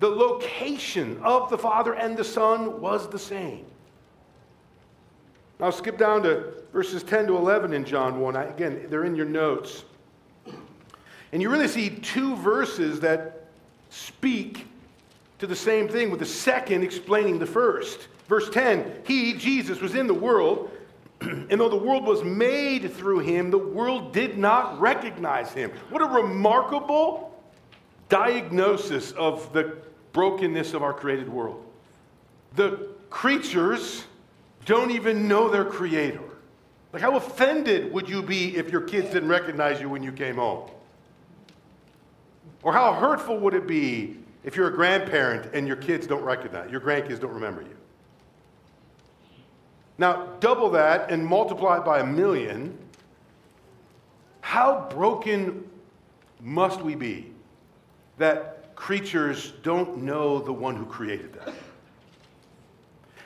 the 0.00 0.08
location 0.08 1.20
of 1.22 1.50
the 1.50 1.58
Father 1.58 1.94
and 1.94 2.16
the 2.16 2.24
Son 2.24 2.80
was 2.80 3.08
the 3.08 3.18
same. 3.18 3.64
Now, 5.60 5.70
skip 5.70 5.98
down 5.98 6.22
to 6.22 6.62
verses 6.72 7.02
10 7.02 7.26
to 7.28 7.36
11 7.36 7.72
in 7.72 7.84
John 7.84 8.20
1. 8.20 8.36
I, 8.36 8.44
again, 8.44 8.86
they're 8.88 9.04
in 9.04 9.16
your 9.16 9.26
notes. 9.26 9.84
And 11.32 11.42
you 11.42 11.50
really 11.50 11.68
see 11.68 11.90
two 11.90 12.36
verses 12.36 13.00
that 13.00 13.48
speak 13.90 14.66
to 15.40 15.46
the 15.46 15.56
same 15.56 15.88
thing, 15.88 16.10
with 16.10 16.20
the 16.20 16.26
second 16.26 16.82
explaining 16.82 17.38
the 17.38 17.46
first. 17.46 18.08
Verse 18.28 18.48
10 18.50 19.02
He, 19.04 19.34
Jesus, 19.34 19.80
was 19.80 19.94
in 19.94 20.06
the 20.06 20.14
world, 20.14 20.70
and 21.20 21.60
though 21.60 21.68
the 21.68 21.76
world 21.76 22.04
was 22.04 22.22
made 22.22 22.92
through 22.92 23.20
him, 23.20 23.50
the 23.50 23.58
world 23.58 24.12
did 24.12 24.38
not 24.38 24.80
recognize 24.80 25.52
him. 25.52 25.70
What 25.90 26.02
a 26.02 26.06
remarkable 26.06 27.36
diagnosis 28.08 29.12
of 29.12 29.52
the 29.52 29.76
brokenness 30.12 30.74
of 30.74 30.82
our 30.82 30.92
created 30.92 31.28
world. 31.28 31.64
The 32.56 32.88
creatures 33.10 34.04
don't 34.64 34.90
even 34.90 35.28
know 35.28 35.48
their 35.48 35.64
creator. 35.64 36.20
Like, 36.92 37.02
how 37.02 37.16
offended 37.16 37.92
would 37.92 38.08
you 38.08 38.22
be 38.22 38.56
if 38.56 38.70
your 38.70 38.80
kids 38.80 39.10
didn't 39.10 39.28
recognize 39.28 39.80
you 39.80 39.88
when 39.88 40.02
you 40.02 40.12
came 40.12 40.36
home? 40.36 40.70
Or 42.62 42.72
how 42.72 42.92
hurtful 42.94 43.38
would 43.38 43.54
it 43.54 43.66
be 43.66 44.18
if 44.42 44.56
you're 44.56 44.68
a 44.68 44.74
grandparent 44.74 45.52
and 45.54 45.66
your 45.66 45.76
kids 45.76 46.06
don't 46.06 46.22
recognize, 46.22 46.70
your 46.70 46.80
grandkids 46.80 47.20
don't 47.20 47.32
remember 47.32 47.62
you? 47.62 47.77
Now, 49.98 50.28
double 50.40 50.70
that 50.70 51.10
and 51.10 51.26
multiply 51.26 51.78
it 51.78 51.84
by 51.84 52.00
a 52.00 52.06
million. 52.06 52.78
How 54.40 54.88
broken 54.90 55.68
must 56.40 56.80
we 56.80 56.94
be 56.94 57.32
that 58.18 58.74
creatures 58.78 59.54
don't 59.62 59.98
know 59.98 60.38
the 60.38 60.52
one 60.52 60.76
who 60.76 60.86
created 60.86 61.32
them. 61.32 61.52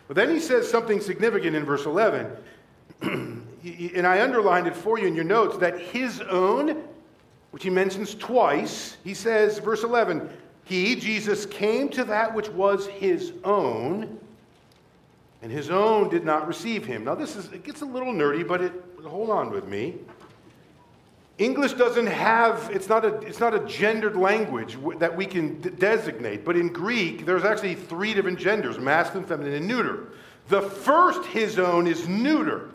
But 0.08 0.16
then 0.16 0.30
he 0.30 0.40
says 0.40 0.68
something 0.68 1.00
significant 1.00 1.54
in 1.54 1.64
verse 1.64 1.84
11, 1.84 2.30
and 3.02 4.06
I 4.06 4.22
underlined 4.22 4.66
it 4.66 4.74
for 4.74 4.98
you 4.98 5.06
in 5.06 5.14
your 5.14 5.24
notes 5.24 5.58
that 5.58 5.78
his 5.78 6.20
own, 6.22 6.82
which 7.50 7.64
he 7.64 7.70
mentions 7.70 8.14
twice, 8.14 8.96
he 9.04 9.12
says, 9.12 9.58
verse 9.58 9.84
11, 9.84 10.30
he, 10.64 10.96
Jesus, 10.96 11.44
came 11.44 11.90
to 11.90 12.04
that 12.04 12.34
which 12.34 12.48
was 12.48 12.86
his 12.86 13.32
own, 13.44 14.18
and 15.42 15.50
his 15.50 15.70
own 15.70 16.08
did 16.08 16.24
not 16.24 16.46
receive 16.46 16.86
him. 16.86 17.04
Now, 17.04 17.16
this 17.16 17.36
is, 17.36 17.52
it 17.52 17.64
gets 17.64 17.82
a 17.82 17.84
little 17.84 18.12
nerdy, 18.12 18.46
but 18.46 18.62
it, 18.62 18.72
hold 19.04 19.28
on 19.28 19.50
with 19.50 19.66
me. 19.66 19.96
English 21.38 21.72
doesn't 21.72 22.06
have, 22.06 22.70
it's 22.72 22.88
not 22.88 23.04
a, 23.04 23.16
it's 23.22 23.40
not 23.40 23.52
a 23.52 23.58
gendered 23.66 24.16
language 24.16 24.78
that 24.98 25.16
we 25.16 25.26
can 25.26 25.60
d- 25.60 25.70
designate, 25.70 26.44
but 26.44 26.56
in 26.56 26.68
Greek, 26.68 27.26
there's 27.26 27.42
actually 27.42 27.74
three 27.74 28.14
different 28.14 28.38
genders 28.38 28.78
masculine, 28.78 29.26
feminine, 29.26 29.54
and 29.54 29.66
neuter. 29.66 30.12
The 30.48 30.62
first, 30.62 31.24
his 31.26 31.58
own, 31.58 31.88
is 31.88 32.06
neuter. 32.06 32.70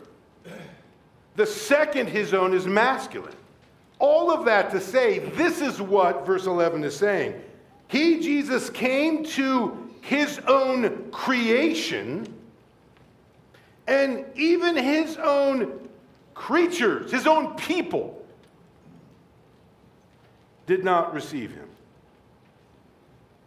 The 1.36 1.46
second, 1.46 2.08
his 2.08 2.34
own, 2.34 2.52
is 2.52 2.66
masculine. 2.66 3.34
All 3.98 4.30
of 4.30 4.44
that 4.44 4.70
to 4.72 4.80
say, 4.80 5.20
this 5.20 5.60
is 5.60 5.80
what 5.80 6.26
verse 6.26 6.46
11 6.46 6.84
is 6.84 6.96
saying. 6.96 7.40
He, 7.86 8.20
Jesus, 8.20 8.68
came 8.68 9.24
to 9.24 9.88
his 10.02 10.40
own 10.40 11.10
creation, 11.10 12.26
and 13.88 14.26
even 14.36 14.76
his 14.76 15.16
own 15.16 15.88
creatures, 16.34 17.10
his 17.10 17.26
own 17.26 17.56
people, 17.56 18.22
did 20.66 20.84
not 20.84 21.14
receive 21.14 21.50
him. 21.50 21.68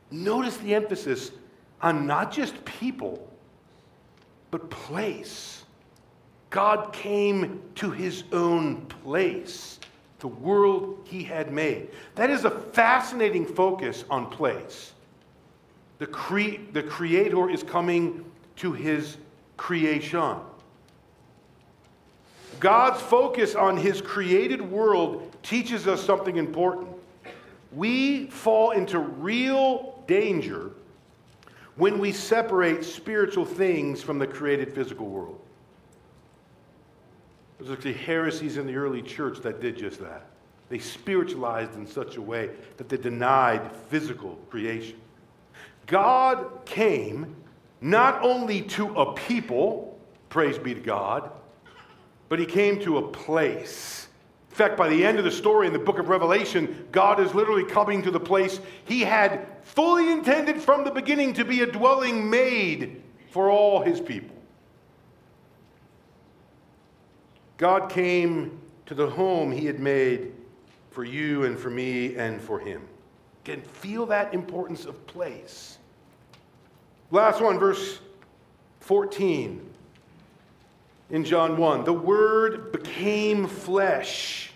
Notice 0.09 0.57
the 0.57 0.73
emphasis 0.73 1.31
on 1.79 2.07
not 2.07 2.31
just 2.31 2.65
people, 2.65 3.31
but 4.49 4.67
place. 4.71 5.63
God 6.49 6.91
came 6.91 7.61
to 7.75 7.91
his 7.91 8.23
own 8.33 8.87
place, 8.87 9.79
the 10.19 10.27
world 10.27 11.01
he 11.05 11.23
had 11.23 11.53
made. 11.53 11.89
That 12.15 12.31
is 12.31 12.45
a 12.45 12.49
fascinating 12.49 13.45
focus 13.45 14.03
on 14.09 14.29
place. 14.31 14.93
The, 15.99 16.07
cre- 16.07 16.65
the 16.73 16.81
Creator 16.81 17.51
is 17.51 17.61
coming 17.61 18.25
to 18.57 18.73
his 18.73 19.17
creation. 19.61 20.37
God's 22.59 22.99
focus 22.99 23.53
on 23.53 23.77
his 23.77 24.01
created 24.01 24.59
world 24.59 25.31
teaches 25.43 25.87
us 25.87 26.03
something 26.03 26.37
important 26.37 26.87
we 27.71 28.25
fall 28.25 28.71
into 28.71 28.97
real 28.97 30.03
danger 30.07 30.71
when 31.75 31.99
we 31.99 32.11
separate 32.11 32.83
spiritual 32.83 33.45
things 33.45 34.01
from 34.01 34.17
the 34.17 34.25
created 34.25 34.73
physical 34.73 35.05
world. 35.07 35.39
There's 37.59 37.71
actually 37.71 37.93
heresies 37.93 38.57
in 38.57 38.65
the 38.65 38.75
early 38.75 39.03
church 39.03 39.41
that 39.41 39.61
did 39.61 39.77
just 39.77 39.99
that. 40.01 40.25
They 40.69 40.79
spiritualized 40.79 41.75
in 41.75 41.85
such 41.85 42.17
a 42.17 42.21
way 42.21 42.49
that 42.77 42.89
they 42.89 42.97
denied 42.97 43.71
physical 43.89 44.39
creation. 44.49 44.99
God 45.85 46.65
came 46.65 47.35
not 47.81 48.21
only 48.23 48.61
to 48.61 48.87
a 48.95 49.13
people, 49.13 49.99
praise 50.29 50.57
be 50.57 50.73
to 50.73 50.79
God, 50.79 51.31
but 52.29 52.39
he 52.39 52.45
came 52.45 52.79
to 52.81 52.99
a 52.99 53.07
place 53.07 54.01
in 54.51 54.57
fact, 54.57 54.75
by 54.75 54.89
the 54.89 55.05
end 55.05 55.17
of 55.17 55.23
the 55.23 55.31
story 55.31 55.65
in 55.65 55.71
the 55.71 55.79
book 55.79 55.97
of 55.97 56.09
Revelation, 56.09 56.85
God 56.91 57.21
is 57.21 57.33
literally 57.33 57.63
coming 57.63 58.01
to 58.01 58.11
the 58.11 58.19
place 58.19 58.59
he 58.83 58.99
had 58.99 59.47
fully 59.63 60.11
intended 60.11 60.61
from 60.61 60.83
the 60.83 60.91
beginning 60.91 61.33
to 61.35 61.45
be 61.45 61.61
a 61.61 61.65
dwelling 61.65 62.29
made 62.29 63.01
for 63.29 63.49
all 63.49 63.81
his 63.81 64.01
people. 64.01 64.35
God 67.55 67.89
came 67.89 68.59
to 68.87 68.93
the 68.93 69.09
home 69.09 69.53
he 69.53 69.65
had 69.65 69.79
made 69.79 70.33
for 70.89 71.05
you 71.05 71.45
and 71.45 71.57
for 71.57 71.69
me 71.69 72.17
and 72.17 72.41
for 72.41 72.59
him. 72.59 72.81
Can 73.45 73.61
feel 73.61 74.05
that 74.07 74.33
importance 74.33 74.83
of 74.83 75.07
place. 75.07 75.77
Last 77.13 77.41
one, 77.41 77.59
verse 77.59 77.99
14 78.79 79.69
in 81.09 81.25
John 81.25 81.57
1. 81.57 81.83
The 81.83 81.91
Word 81.91 82.71
became 82.71 83.47
flesh. 83.47 84.53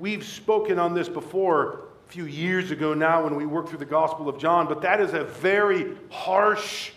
We've 0.00 0.24
spoken 0.24 0.80
on 0.80 0.92
this 0.92 1.08
before 1.08 1.84
a 2.04 2.10
few 2.10 2.24
years 2.24 2.72
ago 2.72 2.94
now 2.94 3.22
when 3.22 3.36
we 3.36 3.46
worked 3.46 3.68
through 3.68 3.78
the 3.78 3.84
Gospel 3.84 4.28
of 4.28 4.38
John, 4.38 4.66
but 4.66 4.82
that 4.82 5.00
is 5.00 5.14
a 5.14 5.22
very 5.22 5.94
harsh, 6.10 6.90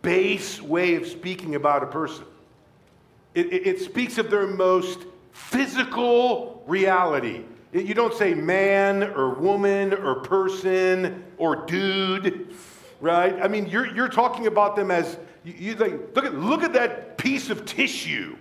base 0.00 0.62
way 0.62 0.94
of 0.94 1.06
speaking 1.06 1.54
about 1.54 1.82
a 1.82 1.86
person. 1.86 2.24
It, 3.34 3.52
it, 3.52 3.66
it 3.66 3.80
speaks 3.82 4.16
of 4.16 4.30
their 4.30 4.46
most 4.46 5.00
physical 5.32 6.64
reality. 6.66 7.44
You 7.74 7.92
don't 7.92 8.14
say 8.14 8.32
man 8.32 9.02
or 9.02 9.34
woman 9.34 9.92
or 9.92 10.20
person 10.20 11.22
or 11.36 11.66
dude, 11.66 12.54
right? 13.00 13.36
I 13.40 13.48
mean, 13.48 13.66
you're, 13.66 13.86
you're 13.94 14.08
talking 14.08 14.46
about 14.46 14.76
them 14.76 14.90
as 14.90 15.18
you, 15.44 15.54
you 15.58 15.74
think, 15.74 16.14
look 16.14 16.24
at, 16.24 16.34
look 16.34 16.62
at 16.62 16.72
that 16.74 17.18
piece 17.18 17.50
of 17.50 17.64
tissue. 17.64 18.36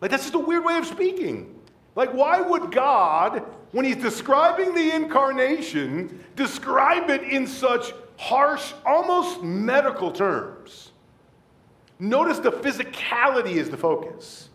Like, 0.00 0.10
that's 0.10 0.24
just 0.24 0.34
a 0.34 0.38
weird 0.38 0.64
way 0.64 0.76
of 0.76 0.86
speaking. 0.86 1.58
Like, 1.96 2.12
why 2.12 2.40
would 2.40 2.72
God, 2.72 3.42
when 3.72 3.84
he's 3.84 3.96
describing 3.96 4.74
the 4.74 4.94
incarnation, 4.94 6.24
describe 6.36 7.08
it 7.10 7.22
in 7.22 7.46
such 7.46 7.92
harsh, 8.16 8.72
almost 8.84 9.42
medical 9.42 10.10
terms? 10.10 10.90
Notice 11.98 12.40
the 12.40 12.50
physicality 12.50 13.54
is 13.54 13.70
the 13.70 13.76
focus. 13.76 14.48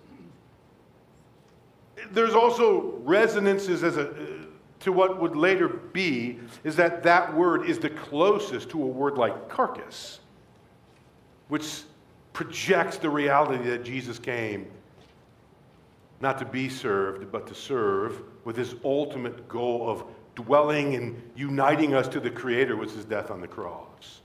There's 2.12 2.34
also 2.36 2.96
resonances 3.04 3.84
as 3.84 3.98
a, 3.98 4.14
to 4.82 4.92
what 4.92 5.20
would 5.20 5.36
later 5.36 5.68
be, 5.68 6.40
is 6.64 6.76
that 6.78 7.04
that 7.04 7.34
word 7.34 7.66
is 7.70 7.80
the 7.80 7.90
closest 7.90 8.70
to 8.70 8.82
a 8.82 8.86
word 8.86 9.18
like 9.18 9.50
carcass 9.50 10.20
which 11.50 11.82
projects 12.32 12.98
the 12.98 13.10
reality 13.10 13.62
that 13.70 13.84
Jesus 13.84 14.18
came 14.18 14.68
not 16.22 16.38
to 16.40 16.46
be 16.46 16.70
served, 16.70 17.32
but 17.32 17.48
to 17.48 17.56
serve 17.56 18.22
with 18.46 18.56
his 18.56 18.76
ultimate 18.84 19.48
goal 19.48 19.90
of 19.90 20.04
dwelling 20.36 20.96
and 20.96 21.22
uniting 21.36 21.94
us 21.94 22.08
to 22.10 22.20
the 22.20 22.30
Creator 22.30 22.76
with 22.76 22.96
his 22.96 23.06
death 23.06 23.32
on 23.32 23.42
the 23.42 23.48
cross. 23.48 24.22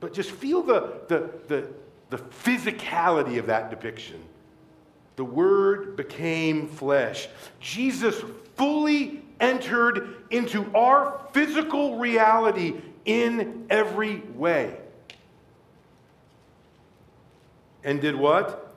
But 0.00 0.12
just 0.12 0.30
feel 0.30 0.62
the, 0.62 1.00
the, 1.08 1.30
the, 1.48 1.68
the 2.10 2.18
physicality 2.18 3.38
of 3.38 3.46
that 3.46 3.68
depiction. 3.68 4.22
The 5.16 5.24
Word 5.24 5.96
became 5.96 6.68
flesh. 6.68 7.28
Jesus 7.58 8.22
fully 8.54 9.24
entered 9.40 10.24
into 10.30 10.70
our 10.74 11.20
physical 11.32 11.98
reality 11.98 12.74
in 13.04 13.66
every 13.70 14.20
way. 14.34 14.76
and 17.84 18.00
did 18.00 18.14
what? 18.14 18.76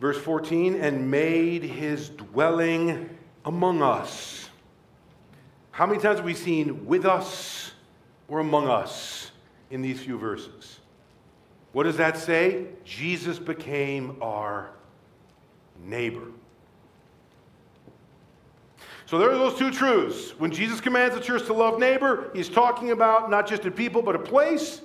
Verse 0.00 0.18
14, 0.18 0.74
and 0.74 1.10
made 1.10 1.62
his 1.62 2.08
dwelling 2.08 3.16
among 3.44 3.80
us. 3.80 4.48
How 5.70 5.86
many 5.86 6.00
times 6.00 6.16
have 6.16 6.24
we 6.24 6.34
seen 6.34 6.86
with 6.86 7.04
us 7.04 7.72
or 8.28 8.40
among 8.40 8.68
us 8.68 9.30
in 9.70 9.82
these 9.82 10.00
few 10.00 10.18
verses? 10.18 10.80
What 11.72 11.84
does 11.84 11.96
that 11.96 12.18
say? 12.18 12.66
Jesus 12.84 13.38
became 13.38 14.16
our 14.20 14.70
neighbor. 15.84 16.26
So 19.06 19.18
there 19.18 19.30
are 19.30 19.36
those 19.36 19.58
two 19.58 19.70
truths. 19.70 20.38
When 20.38 20.50
Jesus 20.50 20.80
commands 20.80 21.14
the 21.14 21.20
church 21.20 21.44
to 21.46 21.52
love 21.52 21.78
neighbor, 21.78 22.30
he's 22.34 22.48
talking 22.48 22.90
about 22.90 23.30
not 23.30 23.46
just 23.46 23.64
a 23.64 23.70
people, 23.70 24.00
but 24.02 24.16
a 24.16 24.18
place. 24.18 24.80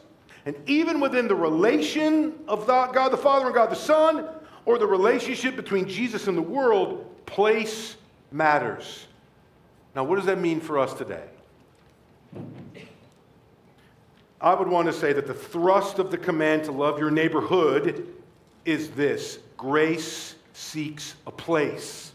And 0.46 0.56
even 0.68 1.00
within 1.00 1.28
the 1.28 1.36
relation 1.36 2.34
of 2.48 2.68
God 2.68 3.12
the 3.12 3.18
Father 3.18 3.46
and 3.46 3.56
God 3.56 3.70
the 3.70 3.76
Son, 3.76 4.28
or 4.66 4.78
the 4.78 4.86
relationship 4.88 5.56
between 5.56 5.88
Jesus 5.88 6.28
and 6.28 6.38
the 6.38 6.42
world, 6.42 7.26
place 7.26 7.96
matters. 8.32 9.08
Now, 9.96 10.04
what 10.04 10.18
does 10.18 10.26
that 10.26 10.40
mean 10.40 10.60
for 10.60 10.78
us 10.78 10.94
today? 10.94 11.24
I 14.42 14.54
would 14.54 14.68
want 14.68 14.88
to 14.88 14.94
say 14.94 15.12
that 15.14 15.28
the 15.28 15.34
thrust 15.34 16.00
of 16.00 16.12
the 16.12 16.18
command 16.18 16.66
to 16.66 16.72
love 16.72 17.00
your 17.00 17.12
neighborhood 17.12 18.14
is 18.66 18.92
this 18.92 19.40
grace 19.58 20.36
seeks 20.54 21.16
a 21.26 21.32
place. 21.32 22.09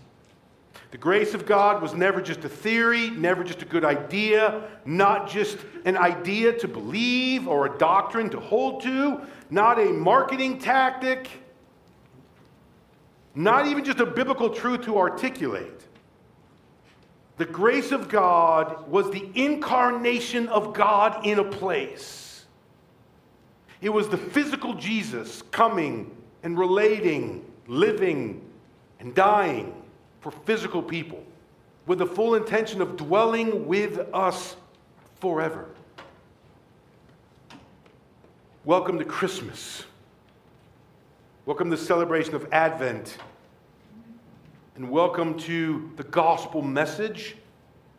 The 0.94 0.98
grace 0.98 1.34
of 1.34 1.44
God 1.44 1.82
was 1.82 1.92
never 1.92 2.22
just 2.22 2.44
a 2.44 2.48
theory, 2.48 3.10
never 3.10 3.42
just 3.42 3.60
a 3.62 3.64
good 3.64 3.84
idea, 3.84 4.62
not 4.84 5.28
just 5.28 5.58
an 5.84 5.96
idea 5.96 6.52
to 6.60 6.68
believe 6.68 7.48
or 7.48 7.66
a 7.66 7.78
doctrine 7.78 8.30
to 8.30 8.38
hold 8.38 8.84
to, 8.84 9.22
not 9.50 9.80
a 9.80 9.86
marketing 9.86 10.60
tactic, 10.60 11.28
not 13.34 13.66
even 13.66 13.84
just 13.84 13.98
a 13.98 14.06
biblical 14.06 14.50
truth 14.50 14.82
to 14.82 14.96
articulate. 14.96 15.82
The 17.38 17.46
grace 17.46 17.90
of 17.90 18.08
God 18.08 18.88
was 18.88 19.10
the 19.10 19.28
incarnation 19.34 20.46
of 20.46 20.74
God 20.74 21.26
in 21.26 21.40
a 21.40 21.44
place. 21.44 22.44
It 23.80 23.88
was 23.88 24.08
the 24.08 24.16
physical 24.16 24.74
Jesus 24.74 25.42
coming 25.50 26.16
and 26.44 26.56
relating, 26.56 27.44
living, 27.66 28.48
and 29.00 29.12
dying 29.12 29.74
for 30.24 30.30
physical 30.30 30.82
people 30.82 31.22
with 31.86 31.98
the 31.98 32.06
full 32.06 32.34
intention 32.34 32.80
of 32.80 32.96
dwelling 32.96 33.66
with 33.66 34.00
us 34.14 34.56
forever. 35.20 35.66
Welcome 38.64 38.98
to 39.00 39.04
Christmas. 39.04 39.84
Welcome 41.44 41.70
to 41.70 41.76
the 41.76 41.84
celebration 41.84 42.34
of 42.34 42.50
Advent 42.52 43.18
and 44.76 44.88
welcome 44.88 45.38
to 45.40 45.92
the 45.96 46.04
gospel 46.04 46.62
message. 46.62 47.36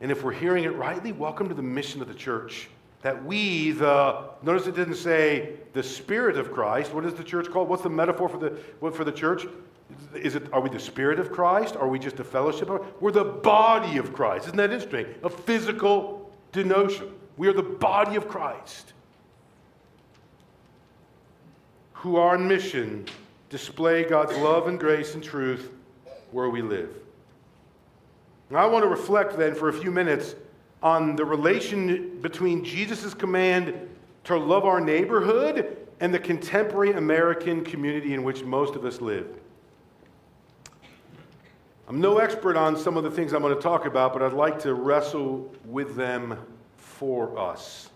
And 0.02 0.12
if 0.12 0.24
we're 0.24 0.34
hearing 0.34 0.64
it 0.64 0.76
rightly, 0.76 1.12
welcome 1.12 1.48
to 1.48 1.54
the 1.54 1.62
mission 1.62 2.02
of 2.02 2.08
the 2.08 2.16
church. 2.16 2.70
That 3.04 3.24
we, 3.24 3.70
the, 3.70 4.30
notice 4.42 4.66
it 4.66 4.76
didn't 4.76 4.96
say 4.96 5.58
the 5.74 5.84
Spirit 5.84 6.38
of 6.38 6.52
Christ. 6.52 6.92
What 6.92 7.06
is 7.06 7.14
the 7.14 7.24
church 7.24 7.52
called? 7.52 7.70
What's 7.70 7.84
the 7.84 7.90
metaphor 7.92 8.28
for 8.28 8.40
the, 8.40 8.92
for 8.92 9.04
the 9.04 9.12
church? 9.12 9.46
Is 10.16 10.36
it, 10.36 10.52
are 10.52 10.62
we 10.62 10.70
the 10.70 10.80
Spirit 10.80 11.20
of 11.20 11.32
Christ? 11.32 11.76
Are 11.76 11.88
we 11.88 12.00
just 12.00 12.20
a 12.20 12.24
fellowship? 12.24 12.70
We're 13.02 13.12
the 13.12 13.24
body 13.24 13.98
of 13.98 14.14
Christ. 14.14 14.46
Isn't 14.46 14.58
that 14.58 14.72
interesting? 14.72 15.06
A 15.24 15.30
physical 15.30 16.32
denotion. 16.52 17.12
We 17.38 17.48
are 17.48 17.54
the 17.54 17.64
body 17.64 18.16
of 18.16 18.28
Christ 18.28 18.94
who 21.94 22.18
are 22.18 22.36
on 22.36 22.48
mission 22.48 23.06
display 23.50 24.04
God's 24.04 24.38
love 24.38 24.68
and 24.68 24.80
grace 24.80 25.16
and 25.16 25.24
truth 25.24 25.72
where 26.32 26.50
we 26.50 26.62
live. 26.62 26.90
Now, 28.50 28.60
I 28.60 28.68
want 28.68 28.84
to 28.84 28.90
reflect 28.90 29.38
then 29.38 29.56
for 29.56 29.70
a 29.70 29.74
few 29.74 29.92
minutes 29.92 30.36
on 30.84 31.16
the 31.16 31.26
relation 31.26 32.20
between 32.22 32.64
Jesus' 32.64 33.14
command 33.14 33.74
to 34.26 34.38
love 34.38 34.66
our 34.66 34.80
neighborhood 34.80 35.78
and 36.00 36.14
the 36.14 36.20
contemporary 36.20 36.92
American 36.94 37.64
community 37.64 38.14
in 38.14 38.24
which 38.24 38.44
most 38.44 38.76
of 38.76 38.86
us 38.86 39.02
live. 39.02 39.28
I'm 41.88 42.02
no 42.02 42.18
expert 42.18 42.58
on 42.58 42.76
some 42.76 42.98
of 42.98 43.04
the 43.04 43.12
things 43.12 43.32
I'm 43.32 43.44
going 43.44 43.54
to 43.54 43.62
talk 43.62 43.86
about, 43.86 44.12
but 44.12 44.24
I'd 44.24 44.34
like 44.34 44.58
to 44.62 44.74
wrestle 44.74 45.54
with 45.66 45.96
them 45.96 46.36
for 46.78 47.38
us. 47.38 47.90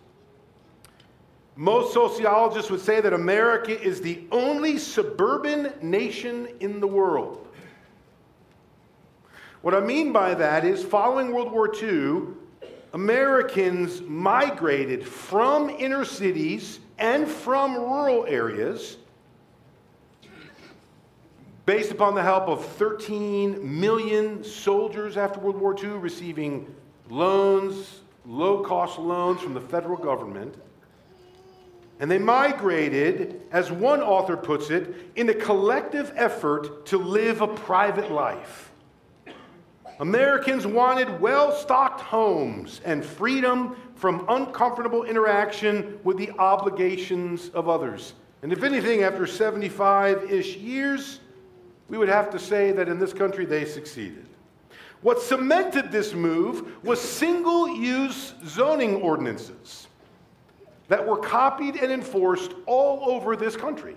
Most 1.55 1.91
sociologists 1.91 2.69
would 2.69 2.81
say 2.81 3.01
that 3.01 3.13
America 3.13 3.79
is 3.81 3.99
the 3.99 4.21
only 4.31 4.77
suburban 4.77 5.73
nation 5.81 6.47
in 6.59 6.79
the 6.79 6.87
world. 6.87 7.47
What 9.61 9.73
I 9.73 9.79
mean 9.79 10.13
by 10.13 10.35
that 10.35 10.63
is, 10.63 10.83
following 10.83 11.33
World 11.33 11.51
War 11.51 11.73
II, 11.73 12.27
Americans 12.93 14.01
migrated 14.03 15.05
from 15.05 15.69
inner 15.69 16.05
cities 16.05 16.79
and 16.99 17.27
from 17.27 17.75
rural 17.75 18.25
areas 18.27 18.97
based 21.69 21.91
upon 21.91 22.15
the 22.15 22.23
help 22.23 22.47
of 22.47 22.65
13 22.65 23.79
million 23.79 24.43
soldiers 24.43 25.17
after 25.17 25.39
World 25.39 25.61
War 25.61 25.75
II 25.77 25.99
receiving 25.99 26.65
loans, 27.11 27.99
low 28.25 28.63
cost 28.63 28.97
loans 28.97 29.39
from 29.39 29.53
the 29.53 29.61
federal 29.61 29.95
government. 29.95 30.55
And 31.99 32.09
they 32.09 32.17
migrated, 32.17 33.43
as 33.51 33.71
one 33.71 34.01
author 34.01 34.35
puts 34.35 34.71
it, 34.71 35.11
in 35.15 35.29
a 35.29 35.33
collective 35.35 36.11
effort 36.15 36.87
to 36.87 36.97
live 36.97 37.41
a 37.41 37.47
private 37.47 38.11
life. 38.11 38.71
Americans 39.99 40.65
wanted 40.65 41.21
well 41.21 41.51
stocked 41.51 42.01
homes 42.01 42.81
and 42.83 43.05
freedom 43.05 43.75
from 43.93 44.25
uncomfortable 44.27 45.03
interaction 45.03 45.99
with 46.03 46.17
the 46.17 46.31
obligations 46.39 47.49
of 47.49 47.69
others. 47.69 48.15
And 48.41 48.51
if 48.51 48.63
anything, 48.63 49.03
after 49.03 49.27
75 49.27 50.31
ish 50.31 50.55
years, 50.57 51.19
we 51.89 51.97
would 51.97 52.09
have 52.09 52.29
to 52.31 52.39
say 52.39 52.71
that 52.71 52.87
in 52.87 52.99
this 52.99 53.13
country 53.13 53.45
they 53.45 53.65
succeeded. 53.65 54.25
What 55.01 55.21
cemented 55.21 55.91
this 55.91 56.13
move 56.13 56.83
was 56.83 57.01
single 57.01 57.67
use 57.69 58.33
zoning 58.45 58.97
ordinances 58.97 59.87
that 60.89 61.05
were 61.05 61.17
copied 61.17 61.77
and 61.77 61.91
enforced 61.91 62.53
all 62.65 63.09
over 63.09 63.35
this 63.35 63.55
country, 63.55 63.95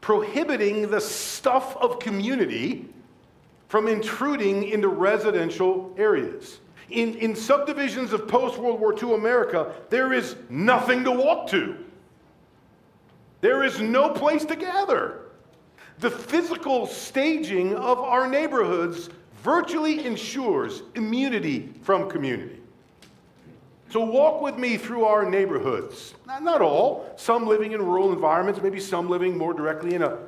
prohibiting 0.00 0.90
the 0.90 1.00
stuff 1.00 1.76
of 1.76 1.98
community 1.98 2.88
from 3.68 3.88
intruding 3.88 4.64
into 4.64 4.88
residential 4.88 5.94
areas. 5.96 6.60
In, 6.90 7.14
in 7.16 7.36
subdivisions 7.36 8.12
of 8.12 8.26
post 8.28 8.58
World 8.58 8.80
War 8.80 8.94
II 8.94 9.14
America, 9.14 9.74
there 9.90 10.12
is 10.12 10.36
nothing 10.48 11.04
to 11.04 11.12
walk 11.12 11.48
to. 11.48 11.76
There 13.40 13.62
is 13.62 13.80
no 13.80 14.10
place 14.10 14.44
to 14.46 14.56
gather. 14.56 15.27
The 16.00 16.10
physical 16.10 16.86
staging 16.86 17.74
of 17.74 17.98
our 17.98 18.28
neighborhoods 18.28 19.10
virtually 19.42 20.04
ensures 20.04 20.82
immunity 20.94 21.72
from 21.82 22.08
community. 22.08 22.60
So, 23.90 24.04
walk 24.04 24.42
with 24.42 24.58
me 24.58 24.76
through 24.76 25.06
our 25.06 25.28
neighborhoods. 25.28 26.14
Not, 26.26 26.42
not 26.42 26.60
all, 26.60 27.12
some 27.16 27.46
living 27.46 27.72
in 27.72 27.80
rural 27.80 28.12
environments, 28.12 28.60
maybe 28.60 28.80
some 28.80 29.08
living 29.08 29.38
more 29.38 29.54
directly 29.54 29.94
in 29.94 30.02
a 30.02 30.18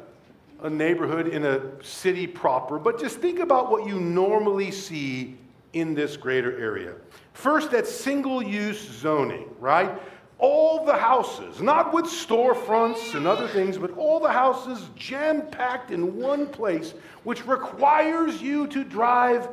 a 0.63 0.71
neighborhood 0.71 1.29
in 1.29 1.45
a 1.45 1.83
city 1.83 2.27
proper, 2.27 2.79
but 2.79 3.01
just 3.01 3.19
think 3.19 3.39
about 3.39 3.71
what 3.71 3.87
you 3.87 3.99
normally 3.99 4.71
see 4.71 5.37
in 5.73 5.95
this 5.95 6.17
greater 6.17 6.59
area. 6.59 6.95
First, 7.33 7.71
that 7.71 7.87
single 7.87 8.43
use 8.43 8.81
zoning, 8.81 9.49
right? 9.59 10.01
All 10.41 10.87
the 10.87 10.97
houses, 10.97 11.61
not 11.61 11.93
with 11.93 12.07
storefronts 12.07 13.15
and 13.15 13.27
other 13.27 13.47
things, 13.47 13.77
but 13.77 13.95
all 13.99 14.19
the 14.19 14.33
houses 14.33 14.89
jam 14.97 15.47
packed 15.51 15.91
in 15.91 16.17
one 16.17 16.47
place, 16.47 16.95
which 17.25 17.47
requires 17.47 18.41
you 18.41 18.67
to 18.69 18.83
drive 18.83 19.49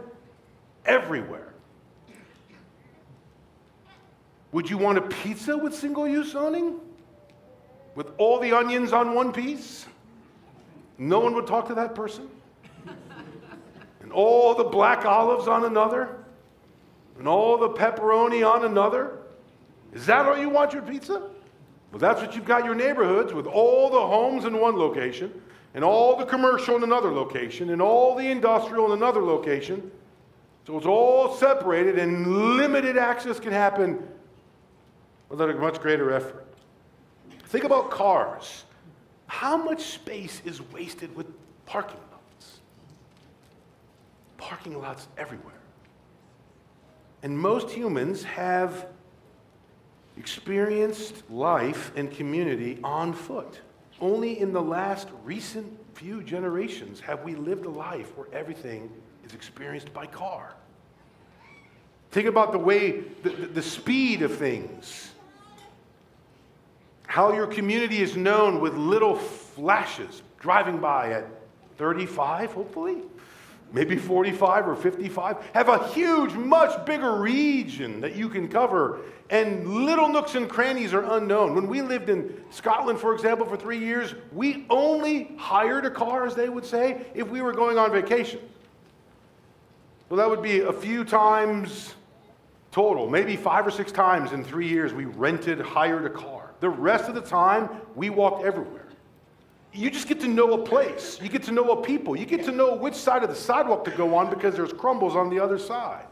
everywhere. 0.86 1.54
Would 4.54 4.70
you 4.70 4.78
want 4.78 4.98
a 4.98 5.02
pizza 5.02 5.58
with 5.58 5.76
single 5.76 6.08
use 6.08 6.32
zoning? 6.32 6.80
With 7.96 8.08
all 8.18 8.40
the 8.40 8.54
onions 8.54 8.94
on 8.94 9.14
one 9.14 9.34
piece? 9.34 9.86
No 10.98 11.20
one 11.20 11.36
would 11.36 11.48
talk 11.48 11.68
to 11.68 11.76
that 11.76 11.96
person. 11.96 12.30
and 14.02 14.12
all 14.14 14.56
the 14.56 14.64
black 14.64 15.06
olives 15.06 15.50
on 15.50 15.66
another. 15.66 16.24
And 17.20 17.28
all 17.28 17.58
the 17.58 17.70
pepperoni 17.70 18.50
on 18.50 18.64
another. 18.64 19.18
Is 19.94 20.06
that 20.06 20.26
all 20.26 20.38
you 20.38 20.50
want 20.50 20.74
your 20.74 20.82
pizza? 20.82 21.30
Well, 21.92 22.00
that's 22.00 22.22
what 22.22 22.36
you've 22.36 22.46
got 22.46 22.66
your 22.66 22.76
neighborhoods 22.76 23.34
with 23.34 23.48
all 23.48 23.90
the 23.90 24.00
homes 24.00 24.46
in 24.46 24.60
one 24.60 24.76
location, 24.76 25.42
and 25.74 25.84
all 25.84 26.16
the 26.16 26.26
commercial 26.26 26.76
in 26.76 26.84
another 26.84 27.12
location, 27.12 27.70
and 27.70 27.82
all 27.82 28.16
the 28.16 28.30
industrial 28.30 28.88
in 28.88 28.92
another 28.92 29.22
location. 29.22 29.92
So 30.66 30.78
it's 30.78 30.86
all 30.86 31.34
separated, 31.36 31.98
and 31.98 32.58
limited 32.58 32.98
access 32.98 33.40
can 33.40 33.54
happen 33.54 34.06
without 35.30 35.50
a 35.50 35.54
much 35.54 35.80
greater 35.80 36.12
effort. 36.12 36.46
Think 37.46 37.64
about 37.64 37.90
cars. 37.90 38.66
How 39.28 39.56
much 39.56 39.82
space 39.82 40.42
is 40.44 40.62
wasted 40.72 41.16
with 41.16 41.28
parking 41.66 42.00
lots? 42.12 42.60
Parking 44.38 44.82
lots 44.82 45.08
everywhere. 45.18 45.54
And 47.24 47.38
most 47.38 47.70
humans 47.70 48.24
have 48.24 48.88
experienced 50.18 51.30
life 51.30 51.92
and 51.96 52.12
community 52.12 52.80
on 52.84 53.14
foot. 53.14 53.62
Only 54.00 54.40
in 54.40 54.54
the 54.54 54.62
last 54.62 55.10
recent 55.24 55.72
few 55.96 56.22
generations 56.22 57.00
have 57.00 57.24
we 57.24 57.36
lived 57.36 57.66
a 57.66 57.70
life 57.70 58.16
where 58.18 58.28
everything 58.32 58.92
is 59.26 59.34
experienced 59.34 59.94
by 59.94 60.06
car. 60.06 60.54
Think 62.12 62.28
about 62.28 62.52
the 62.52 62.60
way, 62.60 63.02
the, 63.24 63.30
the, 63.30 63.62
speed 63.62 64.22
of 64.22 64.36
things 64.38 65.12
how 67.08 67.34
your 67.34 67.48
community 67.48 68.02
is 68.02 68.16
known 68.16 68.60
with 68.60 68.76
little 68.76 69.16
flashes 69.16 70.22
driving 70.40 70.78
by 70.78 71.14
at 71.14 71.26
35, 71.78 72.52
hopefully, 72.52 72.98
maybe 73.72 73.96
45 73.96 74.68
or 74.68 74.76
55. 74.76 75.38
Have 75.54 75.70
a 75.70 75.88
huge, 75.90 76.34
much 76.34 76.86
bigger 76.86 77.16
region 77.16 78.02
that 78.02 78.16
you 78.16 78.30
can 78.30 78.48
cover, 78.48 79.00
and 79.30 79.86
little 79.86 80.10
nooks 80.10 80.36
and 80.36 80.50
crannies 80.50 80.94
are 80.94 81.18
unknown. 81.18 81.54
When 81.54 81.68
we 81.68 81.82
lived 81.82 82.10
in 82.10 82.34
Scotland, 82.50 83.00
for 83.00 83.14
example, 83.14 83.46
for 83.46 83.58
three 83.58 83.80
years, 83.80 84.16
we 84.32 84.66
only 84.70 85.36
hired 85.38 85.86
a 85.86 85.92
car, 85.92 86.26
as 86.26 86.36
they 86.36 86.50
would 86.50 86.66
say, 86.66 87.06
if 87.14 87.28
we 87.28 87.42
were 87.42 87.54
going 87.54 87.78
on 87.78 87.92
vacation. 87.92 88.40
Well, 90.10 90.18
that 90.18 90.30
would 90.30 90.42
be 90.42 90.62
a 90.62 90.74
few 90.74 91.04
times 91.04 91.94
total, 92.72 93.10
maybe 93.10 93.36
five 93.36 93.66
or 93.66 93.72
six 93.72 93.92
times 93.92 94.32
in 94.32 94.44
three 94.44 94.68
years, 94.68 94.94
we 94.94 95.06
rented, 95.06 95.60
hired 95.60 96.06
a 96.06 96.10
car. 96.10 96.52
The 96.60 96.70
rest 96.70 97.10
of 97.10 97.16
the 97.16 97.22
time, 97.22 97.70
we 97.96 98.10
walked 98.10 98.46
everywhere. 98.46 98.87
You 99.74 99.92
just 99.92 100.08
get 100.08 100.20
to 100.22 100.28
know 100.28 100.54
a 100.54 100.64
place. 100.64 101.20
You 101.22 101.30
get 101.30 101.44
to 101.44 101.52
know 101.52 101.72
a 101.72 101.82
people. 101.82 102.16
You 102.16 102.26
get 102.26 102.44
to 102.46 102.52
know 102.52 102.76
which 102.76 102.96
side 102.96 103.24
of 103.24 103.30
the 103.30 103.36
sidewalk 103.36 103.84
to 103.86 103.92
go 103.92 104.16
on 104.16 104.30
because 104.30 104.56
there's 104.56 104.74
crumbles 104.74 105.16
on 105.16 105.30
the 105.30 105.40
other 105.40 105.60
side. 105.60 106.06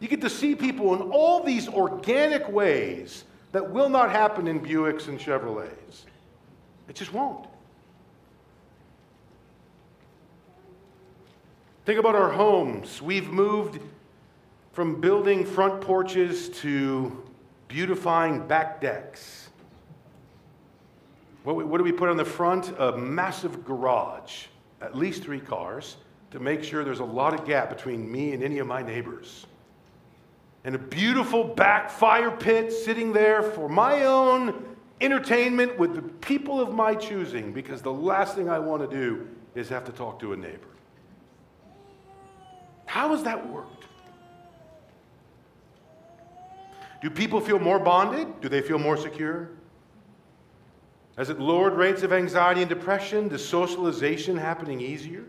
You 0.00 0.08
get 0.08 0.20
to 0.20 0.30
see 0.30 0.54
people 0.54 0.94
in 0.94 1.10
all 1.10 1.42
these 1.42 1.68
organic 1.68 2.48
ways 2.48 3.24
that 3.52 3.68
will 3.70 3.88
not 3.88 4.10
happen 4.10 4.46
in 4.46 4.60
Buicks 4.60 5.08
and 5.08 5.18
Chevrolets. 5.18 6.04
It 6.88 6.94
just 6.94 7.12
won't. 7.12 7.46
Think 11.84 11.98
about 11.98 12.14
our 12.14 12.30
homes. 12.30 13.00
We've 13.00 13.30
moved 13.30 13.80
from 14.72 15.00
building 15.00 15.44
front 15.44 15.80
porches 15.80 16.50
to 16.50 17.24
beautifying 17.66 18.46
back 18.46 18.80
decks. 18.80 19.47
What, 21.54 21.66
what 21.66 21.78
do 21.78 21.84
we 21.84 21.92
put 21.92 22.10
on 22.10 22.18
the 22.18 22.24
front? 22.26 22.74
A 22.78 22.96
massive 22.96 23.64
garage, 23.64 24.46
at 24.82 24.94
least 24.94 25.22
three 25.22 25.40
cars, 25.40 25.96
to 26.30 26.40
make 26.40 26.62
sure 26.62 26.84
there's 26.84 27.00
a 27.00 27.04
lot 27.04 27.32
of 27.32 27.46
gap 27.46 27.70
between 27.70 28.10
me 28.10 28.32
and 28.32 28.42
any 28.42 28.58
of 28.58 28.66
my 28.66 28.82
neighbors 28.82 29.46
and 30.64 30.74
a 30.74 30.78
beautiful 30.78 31.44
back 31.44 31.88
fire 31.88 32.30
pit 32.30 32.70
sitting 32.70 33.14
there 33.14 33.42
for 33.42 33.68
my 33.68 34.04
own 34.04 34.76
entertainment 35.00 35.78
with 35.78 35.94
the 35.94 36.02
people 36.02 36.60
of 36.60 36.74
my 36.74 36.94
choosing 36.94 37.52
because 37.52 37.80
the 37.80 37.92
last 37.92 38.34
thing 38.34 38.50
I 38.50 38.58
want 38.58 38.82
to 38.82 38.94
do 38.94 39.26
is 39.54 39.70
have 39.70 39.84
to 39.84 39.92
talk 39.92 40.18
to 40.20 40.34
a 40.34 40.36
neighbor. 40.36 40.68
How 42.84 43.10
has 43.10 43.22
that 43.22 43.48
worked? 43.48 43.86
Do 47.00 47.08
people 47.08 47.40
feel 47.40 47.58
more 47.58 47.78
bonded? 47.78 48.42
Do 48.42 48.50
they 48.50 48.60
feel 48.60 48.78
more 48.78 48.98
secure? 48.98 49.48
Has 51.18 51.30
it 51.30 51.40
lowered 51.40 51.74
rates 51.74 52.04
of 52.04 52.12
anxiety 52.12 52.60
and 52.60 52.68
depression? 52.68 53.26
Does 53.26 53.46
socialization 53.46 54.36
happening 54.36 54.80
easier? 54.80 55.24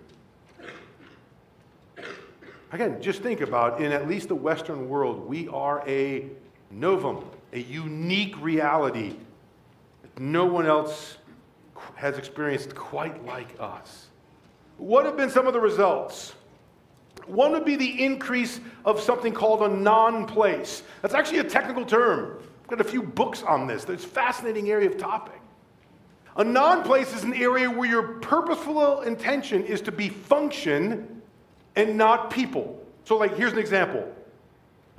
Again, 2.71 3.01
just 3.01 3.23
think 3.23 3.41
about 3.41 3.81
in 3.81 3.91
at 3.91 4.07
least 4.07 4.27
the 4.27 4.35
Western 4.35 4.87
world, 4.87 5.27
we 5.27 5.47
are 5.47 5.83
a 5.87 6.29
novum, 6.69 7.25
a 7.53 7.59
unique 7.59 8.39
reality 8.39 9.15
that 10.03 10.21
no 10.21 10.45
one 10.45 10.67
else 10.67 11.17
has 11.95 12.19
experienced 12.19 12.75
quite 12.75 13.25
like 13.25 13.55
us. 13.59 14.09
What 14.77 15.05
have 15.05 15.17
been 15.17 15.31
some 15.31 15.47
of 15.47 15.53
the 15.53 15.59
results? 15.59 16.35
One 17.25 17.51
would 17.53 17.65
be 17.65 17.75
the 17.75 18.05
increase 18.05 18.59
of 18.85 19.01
something 19.01 19.33
called 19.33 19.63
a 19.63 19.75
non 19.75 20.27
place. 20.27 20.83
That's 21.01 21.15
actually 21.15 21.39
a 21.39 21.43
technical 21.45 21.83
term. 21.83 22.37
I've 22.61 22.69
got 22.69 22.79
a 22.79 22.83
few 22.83 23.01
books 23.01 23.41
on 23.41 23.65
this. 23.65 23.85
It's 23.85 24.05
a 24.05 24.07
fascinating 24.07 24.69
area 24.69 24.87
of 24.87 24.99
topic. 24.99 25.41
A 26.39 26.43
non 26.43 26.83
place 26.83 27.13
is 27.13 27.23
an 27.23 27.33
area 27.33 27.69
where 27.69 27.87
your 27.87 28.03
purposeful 28.19 29.01
intention 29.01 29.65
is 29.65 29.81
to 29.81 29.91
be 29.91 30.07
function 30.07 31.21
and 31.75 31.97
not 31.97 32.31
people. 32.31 32.81
So, 33.03 33.17
like, 33.17 33.35
here's 33.35 33.51
an 33.51 33.59
example 33.59 34.09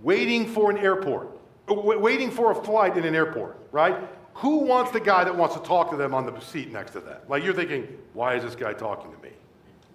waiting 0.03 0.47
for 0.47 0.71
an 0.71 0.77
airport, 0.77 1.31
uh, 1.69 1.75
waiting 1.75 2.31
for 2.31 2.53
a 2.53 2.55
flight 2.55 2.99
in 2.99 3.05
an 3.05 3.15
airport, 3.15 3.57
right? 3.73 3.97
Who 4.35 4.59
wants 4.59 4.91
the 4.93 5.01
guy 5.01 5.25
that 5.25 5.35
wants 5.35 5.55
to 5.55 5.63
talk 5.63 5.91
to 5.91 5.97
them 5.97 6.15
on 6.15 6.27
the 6.27 6.39
seat 6.41 6.73
next 6.73 6.93
to 6.93 7.01
them? 7.01 7.19
Like, 7.27 7.43
you're 7.43 7.55
thinking, 7.55 7.89
why 8.13 8.35
is 8.35 8.43
this 8.43 8.55
guy 8.55 8.75
talking 8.75 9.11
to 9.11 9.23
me? 9.23 9.31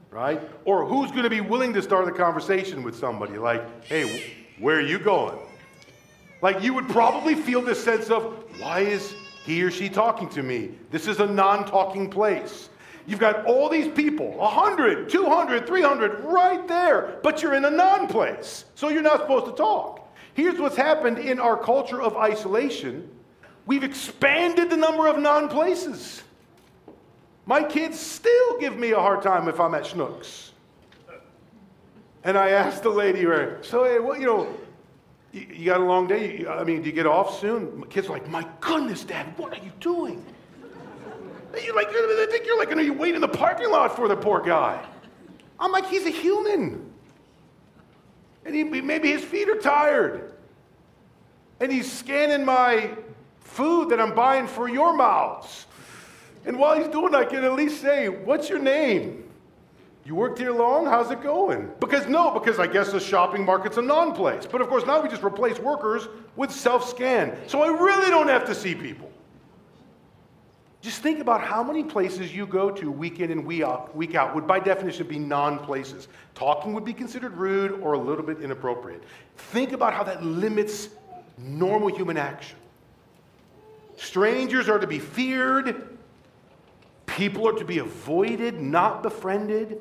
Right? 0.10 0.42
Or 0.66 0.84
who's 0.86 1.12
going 1.12 1.24
to 1.24 1.30
be 1.30 1.42
willing 1.42 1.74
to 1.74 1.82
start 1.82 2.08
a 2.08 2.12
conversation 2.12 2.82
with 2.82 2.96
somebody? 2.96 3.38
Like, 3.38 3.86
hey, 3.86 4.34
where 4.58 4.78
are 4.78 4.82
you 4.82 4.98
going? 4.98 5.38
Like, 6.42 6.64
you 6.64 6.74
would 6.74 6.90
probably 6.90 7.36
feel 7.36 7.62
this 7.62 7.84
sense 7.84 8.10
of, 8.10 8.44
why 8.60 8.80
is 8.80 9.14
he 9.46 9.62
or 9.64 9.72
she 9.72 9.90
talking 9.90 10.28
to 10.30 10.44
me? 10.44 10.72
This 10.92 11.08
is 11.08 11.20
a 11.20 11.26
non 11.26 11.66
talking 11.66 12.10
place. 12.10 12.70
You've 13.08 13.20
got 13.20 13.46
all 13.46 13.70
these 13.70 13.88
people, 13.88 14.32
100, 14.32 15.10
200, 15.10 15.68
300, 15.68 16.24
right 16.24 16.68
there, 16.68 17.20
but 17.22 17.44
you're 17.44 17.54
in 17.54 17.66
a 17.66 17.70
non 17.70 18.08
place. 18.08 18.66
So 18.74 18.90
you're 18.90 19.04
not 19.04 19.22
supposed 19.22 19.46
to 19.46 19.52
talk. 19.52 20.02
Here's 20.34 20.60
what's 20.60 20.76
happened 20.76 21.20
in 21.20 21.40
our 21.40 21.58
culture 21.58 22.02
of 22.02 22.18
isolation 22.18 23.10
we've 23.68 23.84
expanded 23.84 24.70
the 24.70 24.78
number 24.78 25.08
of 25.08 25.20
non 25.20 25.48
places. 25.48 26.24
My 27.46 27.64
kids 27.64 28.00
still 28.00 28.60
give 28.60 28.76
me 28.78 28.92
a 28.92 29.00
hard 29.00 29.22
time 29.22 29.48
if 29.48 29.60
I'm 29.60 29.76
at 29.76 29.84
Schnucks. 29.84 30.50
And 32.24 32.40
I 32.40 32.50
asked 32.50 32.82
the 32.82 32.90
lady, 32.90 33.24
so, 33.62 33.84
hey, 33.84 34.00
what, 34.00 34.20
you 34.20 34.26
know, 34.26 34.48
you, 35.36 35.48
you 35.54 35.66
got 35.66 35.82
a 35.82 35.84
long 35.84 36.08
day? 36.08 36.46
I 36.48 36.64
mean, 36.64 36.82
do 36.82 36.88
you 36.88 36.96
get 36.96 37.06
off 37.06 37.40
soon? 37.40 37.80
My 37.80 37.88
kids 37.88 38.08
are 38.08 38.12
like, 38.12 38.30
my 38.30 38.48
goodness, 38.62 39.04
Dad, 39.04 39.38
what 39.38 39.52
are 39.54 39.64
you 39.64 39.72
doing? 39.80 40.26
You 41.62 41.76
like, 41.76 41.90
they 41.90 42.26
think 42.32 42.46
you're 42.46 42.58
like 42.58 42.70
going 42.70 42.86
to 42.86 42.92
waiting 42.92 43.16
in 43.16 43.22
the 43.22 43.28
parking 43.28 43.70
lot 43.70 43.96
for 43.96 44.08
the 44.08 44.16
poor 44.16 44.42
guy. 44.42 44.84
I'm 45.60 45.72
like, 45.72 45.88
he's 45.88 46.06
a 46.06 46.10
human. 46.10 46.92
And 48.46 48.56
he, 48.56 48.64
maybe 48.64 49.10
his 49.10 49.24
feet 49.24 49.50
are 49.50 49.60
tired. 49.60 50.34
And 51.60 51.72
he's 51.72 51.92
scanning 51.92 52.46
my 52.46 52.92
food 53.40 53.90
that 53.90 54.00
I'm 54.02 54.14
buying 54.14 54.48
for 54.48 54.68
your 54.68 54.96
mouths. 54.96 55.66
And 56.46 56.60
while 56.60 56.78
he's 56.78 56.90
doing 56.90 57.12
that, 57.12 57.22
I 57.22 57.26
can 57.26 57.44
at 57.44 57.54
least 57.54 57.82
say, 57.82 58.10
What's 58.10 58.50
your 58.50 58.60
name? 58.60 59.25
You 60.06 60.14
worked 60.14 60.38
here 60.38 60.52
long? 60.52 60.86
How's 60.86 61.10
it 61.10 61.24
going? 61.24 61.72
Because 61.80 62.08
no, 62.08 62.30
because 62.30 62.60
I 62.60 62.68
guess 62.68 62.92
the 62.92 63.00
shopping 63.00 63.44
market's 63.44 63.78
a 63.78 63.82
non 63.82 64.14
place. 64.14 64.46
But 64.46 64.62
of 64.62 64.70
course, 64.70 64.86
now 64.86 65.02
we 65.02 65.10
just 65.10 65.24
replace 65.24 65.58
workers 65.58 66.08
with 66.36 66.52
self 66.52 66.88
scan. 66.88 67.36
So 67.48 67.64
I 67.64 67.70
really 67.70 68.12
don't 68.12 68.28
have 68.28 68.46
to 68.46 68.54
see 68.54 68.76
people. 68.76 69.12
Just 70.82 71.02
think 71.02 71.20
about 71.20 71.42
how 71.42 71.64
many 71.64 71.84
places 71.84 72.36
you 72.36 72.46
go 72.46 72.70
to 72.70 72.92
week 72.92 73.20
in 73.20 73.32
and 73.32 73.44
week 73.44 73.64
out, 73.64 73.96
week 73.96 74.14
out 74.14 74.36
would 74.36 74.46
by 74.46 74.60
definition 74.60 75.08
be 75.08 75.18
non 75.18 75.58
places. 75.58 76.08
Talking 76.36 76.74
would 76.74 76.86
be 76.86 76.94
considered 76.94 77.36
rude 77.36 77.72
or 77.82 77.94
a 77.94 78.00
little 78.00 78.24
bit 78.24 78.42
inappropriate. 78.42 79.02
Think 79.36 79.72
about 79.72 79.96
how 79.96 80.04
that 80.04 80.24
limits 80.24 80.90
normal 81.40 81.88
human 81.88 82.18
action. 82.18 82.60
Strangers 83.96 84.70
are 84.70 84.78
to 84.78 84.86
be 84.86 85.00
feared, 85.00 85.98
people 87.08 87.48
are 87.48 87.54
to 87.54 87.66
be 87.66 87.80
avoided, 87.80 88.62
not 88.62 89.02
befriended. 89.02 89.80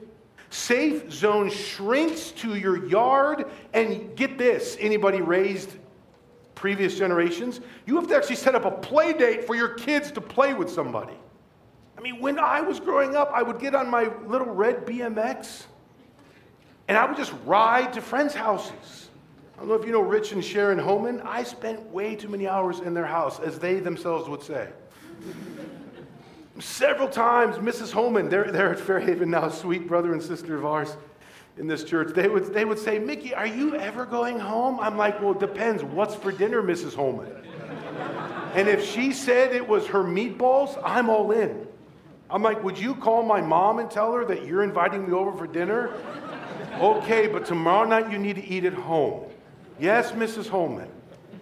Safe 0.54 1.12
zone 1.12 1.50
shrinks 1.50 2.30
to 2.30 2.54
your 2.54 2.86
yard, 2.86 3.46
and 3.72 4.14
get 4.14 4.38
this 4.38 4.76
anybody 4.78 5.20
raised 5.20 5.72
previous 6.54 6.96
generations, 6.96 7.60
you 7.86 7.96
have 7.96 8.06
to 8.06 8.14
actually 8.14 8.36
set 8.36 8.54
up 8.54 8.64
a 8.64 8.70
play 8.70 9.12
date 9.12 9.48
for 9.48 9.56
your 9.56 9.70
kids 9.70 10.12
to 10.12 10.20
play 10.20 10.54
with 10.54 10.70
somebody. 10.70 11.16
I 11.98 12.02
mean, 12.02 12.20
when 12.20 12.38
I 12.38 12.60
was 12.60 12.78
growing 12.78 13.16
up, 13.16 13.32
I 13.34 13.42
would 13.42 13.58
get 13.58 13.74
on 13.74 13.90
my 13.90 14.12
little 14.26 14.46
red 14.46 14.86
BMX 14.86 15.64
and 16.86 16.96
I 16.96 17.04
would 17.04 17.16
just 17.16 17.34
ride 17.44 17.92
to 17.94 18.00
friends' 18.00 18.32
houses. 18.32 19.08
I 19.56 19.58
don't 19.58 19.68
know 19.68 19.74
if 19.74 19.84
you 19.84 19.90
know 19.90 20.02
Rich 20.02 20.30
and 20.30 20.44
Sharon 20.44 20.78
Holman. 20.78 21.20
I 21.22 21.42
spent 21.42 21.80
way 21.90 22.14
too 22.14 22.28
many 22.28 22.46
hours 22.46 22.78
in 22.78 22.94
their 22.94 23.06
house, 23.06 23.40
as 23.40 23.58
they 23.58 23.80
themselves 23.80 24.28
would 24.28 24.42
say. 24.42 24.68
Several 26.60 27.08
times, 27.08 27.56
Mrs. 27.56 27.92
Holman, 27.92 28.28
they're, 28.28 28.50
they're 28.50 28.72
at 28.72 28.78
Fairhaven 28.78 29.30
now, 29.30 29.48
sweet 29.48 29.88
brother 29.88 30.12
and 30.12 30.22
sister 30.22 30.56
of 30.56 30.64
ours 30.64 30.96
in 31.56 31.66
this 31.68 31.84
church, 31.84 32.12
they 32.14 32.28
would, 32.28 32.52
they 32.52 32.64
would 32.64 32.78
say, 32.78 32.98
Mickey, 32.98 33.34
are 33.34 33.46
you 33.46 33.76
ever 33.76 34.04
going 34.04 34.38
home? 34.38 34.80
I'm 34.80 34.96
like, 34.96 35.20
well, 35.20 35.32
it 35.32 35.40
depends. 35.40 35.84
What's 35.84 36.14
for 36.14 36.32
dinner, 36.32 36.62
Mrs. 36.62 36.94
Holman? 36.94 37.32
and 38.54 38.68
if 38.68 38.84
she 38.84 39.12
said 39.12 39.54
it 39.54 39.66
was 39.66 39.86
her 39.86 40.02
meatballs, 40.02 40.80
I'm 40.84 41.08
all 41.08 41.30
in. 41.30 41.66
I'm 42.28 42.42
like, 42.42 42.62
would 42.64 42.78
you 42.78 42.94
call 42.96 43.22
my 43.22 43.40
mom 43.40 43.78
and 43.78 43.90
tell 43.90 44.12
her 44.12 44.24
that 44.24 44.46
you're 44.46 44.64
inviting 44.64 45.06
me 45.06 45.12
over 45.12 45.36
for 45.36 45.46
dinner? 45.46 45.92
okay, 46.80 47.28
but 47.28 47.44
tomorrow 47.44 47.86
night 47.86 48.10
you 48.10 48.18
need 48.18 48.36
to 48.36 48.44
eat 48.44 48.64
at 48.64 48.74
home. 48.74 49.24
Yes, 49.78 50.12
Mrs. 50.12 50.48
Holman. 50.48 50.88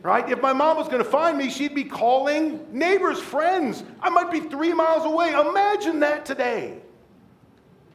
Right? 0.03 0.29
If 0.29 0.41
my 0.41 0.53
mom 0.53 0.77
was 0.77 0.89
going 0.89 1.03
to 1.03 1.09
find 1.09 1.39
me, 1.39 1.49
she'd 1.49 1.77
be 1.77 1.85
calling 1.85 2.67
neighbors, 2.73 3.21
friends. 3.21 3.85
I 4.01 4.11
might 4.11 4.33
be 4.33 4.41
three 4.41 4.75
miles 4.75 5.05
away. 5.05 5.33
Imagine 5.33 6.01
that 6.01 6.27
today. 6.27 6.79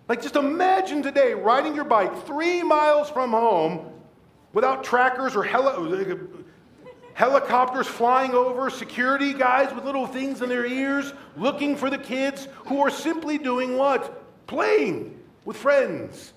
Like, 0.07 0.21
just 0.21 0.37
imagine 0.37 1.03
today 1.03 1.33
riding 1.33 1.75
your 1.75 1.83
bike 1.83 2.25
three 2.25 2.63
miles 2.63 3.09
from 3.09 3.31
home 3.31 3.91
without 4.53 4.85
trackers 4.85 5.35
or 5.35 5.43
heli- 5.43 6.17
helicopters 7.13 7.87
flying 7.87 8.31
over, 8.33 8.69
security 8.69 9.33
guys 9.33 9.73
with 9.75 9.83
little 9.83 10.07
things 10.07 10.41
in 10.41 10.47
their 10.47 10.65
ears 10.65 11.11
looking 11.35 11.75
for 11.75 11.89
the 11.89 11.97
kids 11.97 12.47
who 12.67 12.79
are 12.79 12.89
simply 12.89 13.37
doing 13.37 13.75
what? 13.75 14.23
Playing 14.47 15.19
with 15.43 15.57
friends 15.57 16.31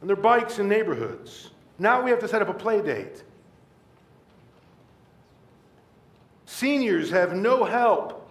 and 0.00 0.08
their 0.08 0.16
bikes 0.16 0.58
in 0.58 0.68
neighborhoods. 0.68 1.50
Now 1.78 2.00
we 2.00 2.10
have 2.10 2.20
to 2.20 2.28
set 2.28 2.40
up 2.40 2.48
a 2.48 2.54
play 2.54 2.80
date. 2.80 3.24
Seniors 6.46 7.10
have 7.10 7.34
no 7.34 7.64
help 7.64 8.22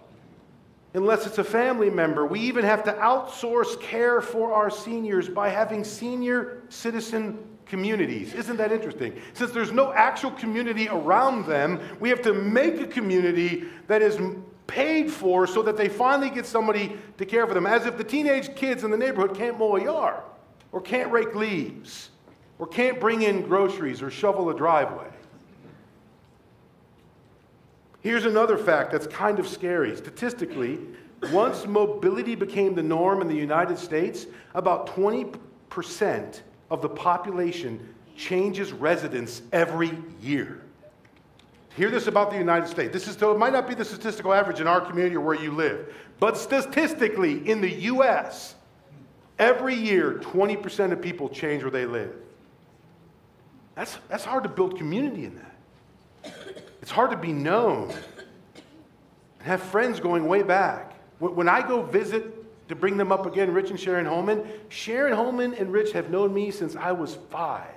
unless 0.94 1.26
it's 1.26 1.38
a 1.38 1.44
family 1.44 1.90
member. 1.90 2.24
We 2.26 2.40
even 2.40 2.64
have 2.64 2.82
to 2.84 2.92
outsource 2.94 3.80
care 3.80 4.20
for 4.20 4.54
our 4.54 4.70
seniors 4.70 5.28
by 5.28 5.50
having 5.50 5.84
senior 5.84 6.62
citizen 6.70 7.38
communities. 7.66 8.32
Isn't 8.32 8.56
that 8.56 8.72
interesting? 8.72 9.20
Since 9.34 9.52
there's 9.52 9.72
no 9.72 9.92
actual 9.92 10.30
community 10.30 10.88
around 10.88 11.46
them, 11.46 11.80
we 12.00 12.08
have 12.08 12.22
to 12.22 12.32
make 12.32 12.80
a 12.80 12.86
community 12.86 13.64
that 13.86 14.00
is 14.00 14.18
paid 14.66 15.10
for 15.10 15.46
so 15.46 15.62
that 15.62 15.76
they 15.76 15.88
finally 15.88 16.30
get 16.30 16.46
somebody 16.46 16.96
to 17.18 17.26
care 17.26 17.46
for 17.46 17.54
them. 17.54 17.66
As 17.66 17.84
if 17.84 17.98
the 17.98 18.04
teenage 18.04 18.54
kids 18.56 18.82
in 18.82 18.90
the 18.90 18.96
neighborhood 18.96 19.36
can't 19.36 19.58
mow 19.58 19.76
a 19.76 19.84
yard 19.84 20.22
or 20.72 20.80
can't 20.80 21.10
rake 21.12 21.34
leaves. 21.34 22.10
or 22.58 22.66
can't 22.66 23.00
bring 23.00 23.22
in 23.22 23.42
groceries 23.42 24.02
or 24.02 24.10
shovel 24.10 24.50
a 24.50 24.56
driveway. 24.56 25.08
Here's 28.06 28.24
another 28.24 28.56
fact 28.56 28.92
that's 28.92 29.08
kind 29.08 29.40
of 29.40 29.48
scary. 29.48 29.96
Statistically, 29.96 30.78
once 31.32 31.66
mobility 31.66 32.36
became 32.36 32.76
the 32.76 32.82
norm 32.84 33.20
in 33.20 33.26
the 33.26 33.34
United 33.34 33.76
States, 33.80 34.26
about 34.54 34.86
20% 34.86 36.40
of 36.70 36.82
the 36.82 36.88
population 36.88 37.92
changes 38.16 38.70
residence 38.70 39.42
every 39.50 39.90
year. 40.22 40.62
Hear 41.70 41.90
this 41.90 42.06
about 42.06 42.30
the 42.30 42.38
United 42.38 42.68
States. 42.68 42.92
This 42.92 43.08
is, 43.08 43.16
so 43.16 43.32
it 43.32 43.38
might 43.38 43.52
not 43.52 43.66
be 43.66 43.74
the 43.74 43.84
statistical 43.84 44.32
average 44.32 44.60
in 44.60 44.68
our 44.68 44.80
community 44.80 45.16
or 45.16 45.20
where 45.22 45.34
you 45.34 45.50
live, 45.50 45.92
but 46.20 46.38
statistically 46.38 47.50
in 47.50 47.60
the 47.60 47.72
US, 47.90 48.54
every 49.40 49.74
year 49.74 50.20
20% 50.22 50.92
of 50.92 51.02
people 51.02 51.28
change 51.28 51.64
where 51.64 51.72
they 51.72 51.86
live. 51.86 52.14
That's, 53.74 53.98
that's 54.08 54.24
hard 54.24 54.44
to 54.44 54.48
build 54.48 54.78
community 54.78 55.24
in 55.24 55.34
that. 55.34 56.62
It's 56.86 56.92
hard 56.92 57.10
to 57.10 57.16
be 57.16 57.32
known 57.32 57.90
and 57.90 59.48
have 59.48 59.60
friends 59.60 59.98
going 59.98 60.28
way 60.28 60.44
back. 60.44 60.94
When 61.18 61.48
I 61.48 61.66
go 61.66 61.82
visit 61.82 62.68
to 62.68 62.76
bring 62.76 62.96
them 62.96 63.10
up 63.10 63.26
again, 63.26 63.52
Rich 63.52 63.70
and 63.70 63.80
Sharon 63.80 64.06
Holman, 64.06 64.46
Sharon 64.68 65.12
Holman 65.12 65.54
and 65.54 65.72
Rich 65.72 65.90
have 65.94 66.10
known 66.10 66.32
me 66.32 66.52
since 66.52 66.76
I 66.76 66.92
was 66.92 67.16
five. 67.28 67.74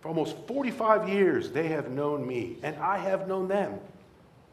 For 0.00 0.08
almost 0.08 0.34
45 0.46 1.10
years, 1.10 1.50
they 1.50 1.68
have 1.68 1.90
known 1.90 2.26
me, 2.26 2.56
and 2.62 2.74
I 2.76 2.96
have 2.96 3.28
known 3.28 3.46
them. 3.46 3.78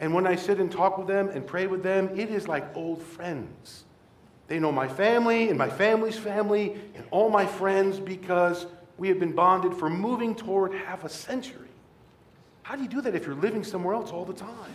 And 0.01 0.13
when 0.13 0.27
I 0.27 0.35
sit 0.35 0.59
and 0.59 0.69
talk 0.69 0.97
with 0.97 1.07
them 1.07 1.29
and 1.29 1.47
pray 1.47 1.67
with 1.67 1.83
them, 1.83 2.09
it 2.19 2.29
is 2.29 2.49
like 2.49 2.75
old 2.75 3.01
friends. 3.01 3.85
They 4.49 4.59
know 4.59 4.73
my 4.73 4.89
family 4.89 5.47
and 5.47 5.57
my 5.57 5.69
family's 5.69 6.17
family 6.17 6.81
and 6.95 7.05
all 7.11 7.29
my 7.29 7.45
friends 7.45 7.97
because 7.97 8.65
we 8.97 9.07
have 9.07 9.21
been 9.21 9.31
bonded 9.31 9.73
for 9.73 9.89
moving 9.89 10.35
toward 10.35 10.73
half 10.73 11.05
a 11.05 11.09
century. 11.09 11.66
How 12.67 12.75
do 12.75 12.81
you 12.81 12.89
do 12.89 12.99
that 12.99 13.15
if 13.15 13.25
you're 13.25 13.33
living 13.33 13.63
somewhere 13.63 13.95
else 13.95 14.11
all 14.11 14.25
the 14.25 14.33
time? 14.33 14.73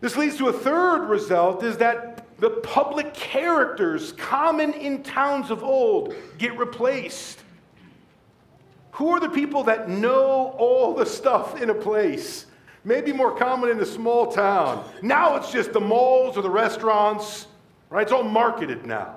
This 0.00 0.16
leads 0.16 0.38
to 0.38 0.48
a 0.48 0.52
third 0.52 1.06
result 1.06 1.62
is 1.62 1.76
that 1.76 2.26
the 2.38 2.48
public 2.48 3.12
characters 3.12 4.12
common 4.12 4.72
in 4.72 5.02
towns 5.02 5.50
of 5.50 5.62
old 5.62 6.14
get 6.38 6.56
replaced. 6.56 7.40
Who 8.92 9.10
are 9.10 9.20
the 9.20 9.28
people 9.28 9.64
that 9.64 9.90
know 9.90 10.56
all 10.56 10.94
the 10.94 11.04
stuff 11.04 11.60
in 11.60 11.68
a 11.68 11.74
place? 11.74 12.46
Maybe 12.84 13.12
more 13.12 13.36
common 13.36 13.68
in 13.68 13.78
a 13.78 13.84
small 13.84 14.32
town. 14.32 14.82
Now 15.02 15.36
it's 15.36 15.52
just 15.52 15.74
the 15.74 15.80
malls 15.80 16.38
or 16.38 16.42
the 16.42 16.48
restaurants, 16.48 17.48
right? 17.90 18.00
It's 18.00 18.12
all 18.12 18.22
marketed 18.22 18.86
now. 18.86 19.16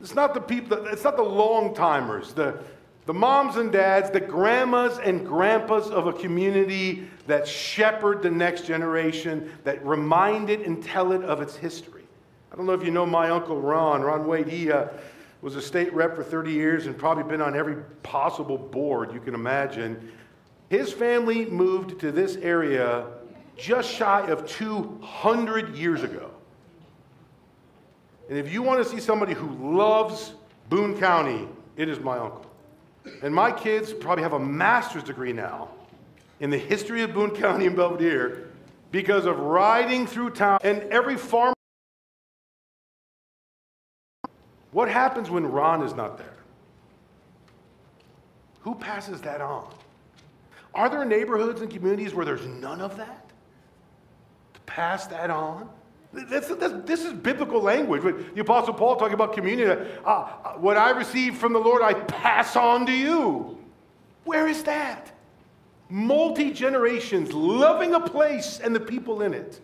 It's 0.00 0.14
not 0.14 0.32
the 0.32 0.40
people, 0.40 0.86
it's 0.86 1.04
not 1.04 1.18
the 1.18 1.22
long 1.22 1.74
timers, 1.74 2.32
the, 2.32 2.58
the 3.06 3.14
moms 3.14 3.56
and 3.56 3.72
dads, 3.72 4.10
the 4.10 4.20
grandmas 4.20 4.98
and 4.98 5.26
grandpas 5.26 5.90
of 5.90 6.06
a 6.06 6.12
community 6.12 7.08
that 7.26 7.46
shepherd 7.46 8.22
the 8.22 8.30
next 8.30 8.64
generation, 8.64 9.50
that 9.64 9.84
remind 9.84 10.50
it 10.50 10.66
and 10.66 10.82
tell 10.82 11.12
it 11.12 11.22
of 11.24 11.40
its 11.40 11.56
history. 11.56 12.04
I 12.52 12.56
don't 12.56 12.66
know 12.66 12.72
if 12.72 12.84
you 12.84 12.90
know 12.90 13.06
my 13.06 13.30
uncle 13.30 13.60
Ron, 13.60 14.02
Ron 14.02 14.26
Wait. 14.26 14.46
He, 14.46 14.70
uh, 14.70 14.86
was 15.42 15.56
a 15.56 15.60
state 15.60 15.92
rep 15.92 16.14
for 16.14 16.22
30 16.22 16.52
years 16.52 16.86
and 16.86 16.96
probably 16.96 17.24
been 17.24 17.42
on 17.42 17.56
every 17.56 17.76
possible 18.04 18.56
board 18.56 19.12
you 19.12 19.20
can 19.20 19.34
imagine. 19.34 20.12
His 20.70 20.92
family 20.92 21.46
moved 21.46 22.00
to 22.00 22.12
this 22.12 22.36
area 22.36 23.06
just 23.56 23.90
shy 23.90 24.24
of 24.28 24.46
200 24.46 25.76
years 25.76 26.04
ago. 26.04 26.30
And 28.28 28.38
if 28.38 28.52
you 28.52 28.62
want 28.62 28.82
to 28.82 28.88
see 28.88 29.00
somebody 29.00 29.34
who 29.34 29.76
loves 29.76 30.32
Boone 30.70 30.98
County, 30.98 31.48
it 31.76 31.88
is 31.88 31.98
my 31.98 32.16
uncle. 32.16 32.46
And 33.22 33.34
my 33.34 33.50
kids 33.50 33.92
probably 33.92 34.22
have 34.22 34.32
a 34.32 34.38
master's 34.38 35.02
degree 35.02 35.32
now 35.32 35.68
in 36.40 36.50
the 36.50 36.58
history 36.58 37.02
of 37.02 37.12
Boone 37.12 37.30
County 37.30 37.66
and 37.66 37.76
Belvidere 37.76 38.46
because 38.90 39.26
of 39.26 39.38
riding 39.38 40.06
through 40.06 40.30
town 40.30 40.58
and 40.62 40.82
every 40.84 41.16
farm 41.16 41.54
What 44.72 44.88
happens 44.88 45.30
when 45.30 45.46
Ron 45.46 45.82
is 45.82 45.94
not 45.94 46.18
there? 46.18 46.34
Who 48.62 48.74
passes 48.74 49.20
that 49.20 49.40
on? 49.40 49.72
Are 50.74 50.88
there 50.88 51.04
neighborhoods 51.04 51.60
and 51.60 51.70
communities 51.70 52.14
where 52.14 52.24
there's 52.24 52.46
none 52.46 52.80
of 52.80 52.96
that? 52.96 53.28
To 54.54 54.60
pass 54.60 55.06
that 55.08 55.28
on? 55.30 55.68
That's, 56.12 56.48
that's, 56.48 56.74
this 56.84 57.04
is 57.04 57.12
biblical 57.14 57.60
language. 57.60 58.02
The 58.34 58.40
Apostle 58.42 58.74
Paul 58.74 58.96
talking 58.96 59.14
about 59.14 59.32
communion, 59.32 59.70
Uh, 59.70 60.08
uh, 60.08 60.52
what 60.54 60.76
I 60.76 60.90
received 60.90 61.38
from 61.38 61.52
the 61.52 61.58
Lord, 61.58 61.82
I 61.82 61.94
pass 61.94 62.54
on 62.54 62.84
to 62.86 62.92
you. 62.92 63.58
Where 64.24 64.46
is 64.46 64.62
that? 64.64 65.10
Multi 65.88 66.50
generations 66.50 67.32
loving 67.32 67.94
a 67.94 68.00
place 68.00 68.60
and 68.60 68.74
the 68.74 68.80
people 68.80 69.22
in 69.22 69.34
it. 69.34 69.60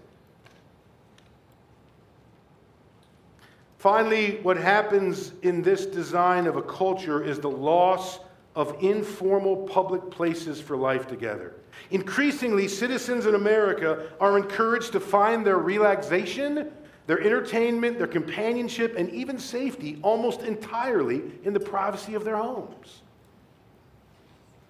Finally, 3.79 4.41
what 4.43 4.57
happens 4.57 5.33
in 5.43 5.63
this 5.63 5.87
design 5.87 6.47
of 6.47 6.57
a 6.57 6.63
culture 6.63 7.23
is 7.23 7.39
the 7.39 7.51
loss 7.51 8.19
of 8.59 8.77
informal 8.83 9.57
public 9.69 10.11
places 10.11 10.61
for 10.61 10.77
life 10.77 11.07
together. 11.07 11.55
Increasingly, 11.93 12.67
citizens 12.67 13.25
in 13.25 13.37
America 13.37 14.09
are 14.21 14.37
encouraged 14.37 14.91
to 14.91 15.01
find 15.01 15.47
their 15.47 15.59
relaxation, 15.59 16.69
their 17.07 17.21
entertainment, 17.21 17.99
their 17.99 18.09
companionship, 18.09 18.97
and 18.99 19.09
even 19.11 19.39
safety 19.39 20.01
almost 20.03 20.41
entirely 20.41 21.23
in 21.45 21.53
the 21.53 21.61
privacy 21.61 22.15
of 22.15 22.25
their 22.25 22.37
homes, 22.37 23.03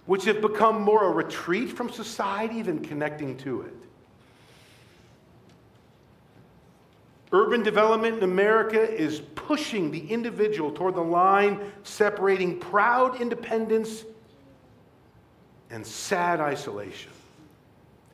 which 0.05 0.27
have 0.27 0.43
become 0.43 0.83
more 0.83 1.05
a 1.05 1.11
retreat 1.11 1.71
from 1.71 1.89
society 1.89 2.61
than 2.61 2.81
connecting 2.81 3.39
to 3.39 3.63
it. 3.63 3.88
Urban 7.33 7.63
development 7.63 8.19
in 8.19 8.25
America 8.25 8.81
is 8.81 9.21
pushing 9.35 9.91
the 9.91 10.11
individual 10.11 10.71
toward 10.71 10.95
the 10.95 11.03
line 11.03 11.61
separating 11.83 12.59
proud 12.59 13.21
independence 13.21 14.05
and 15.71 15.87
sad 15.87 16.41
isolation. 16.41 17.13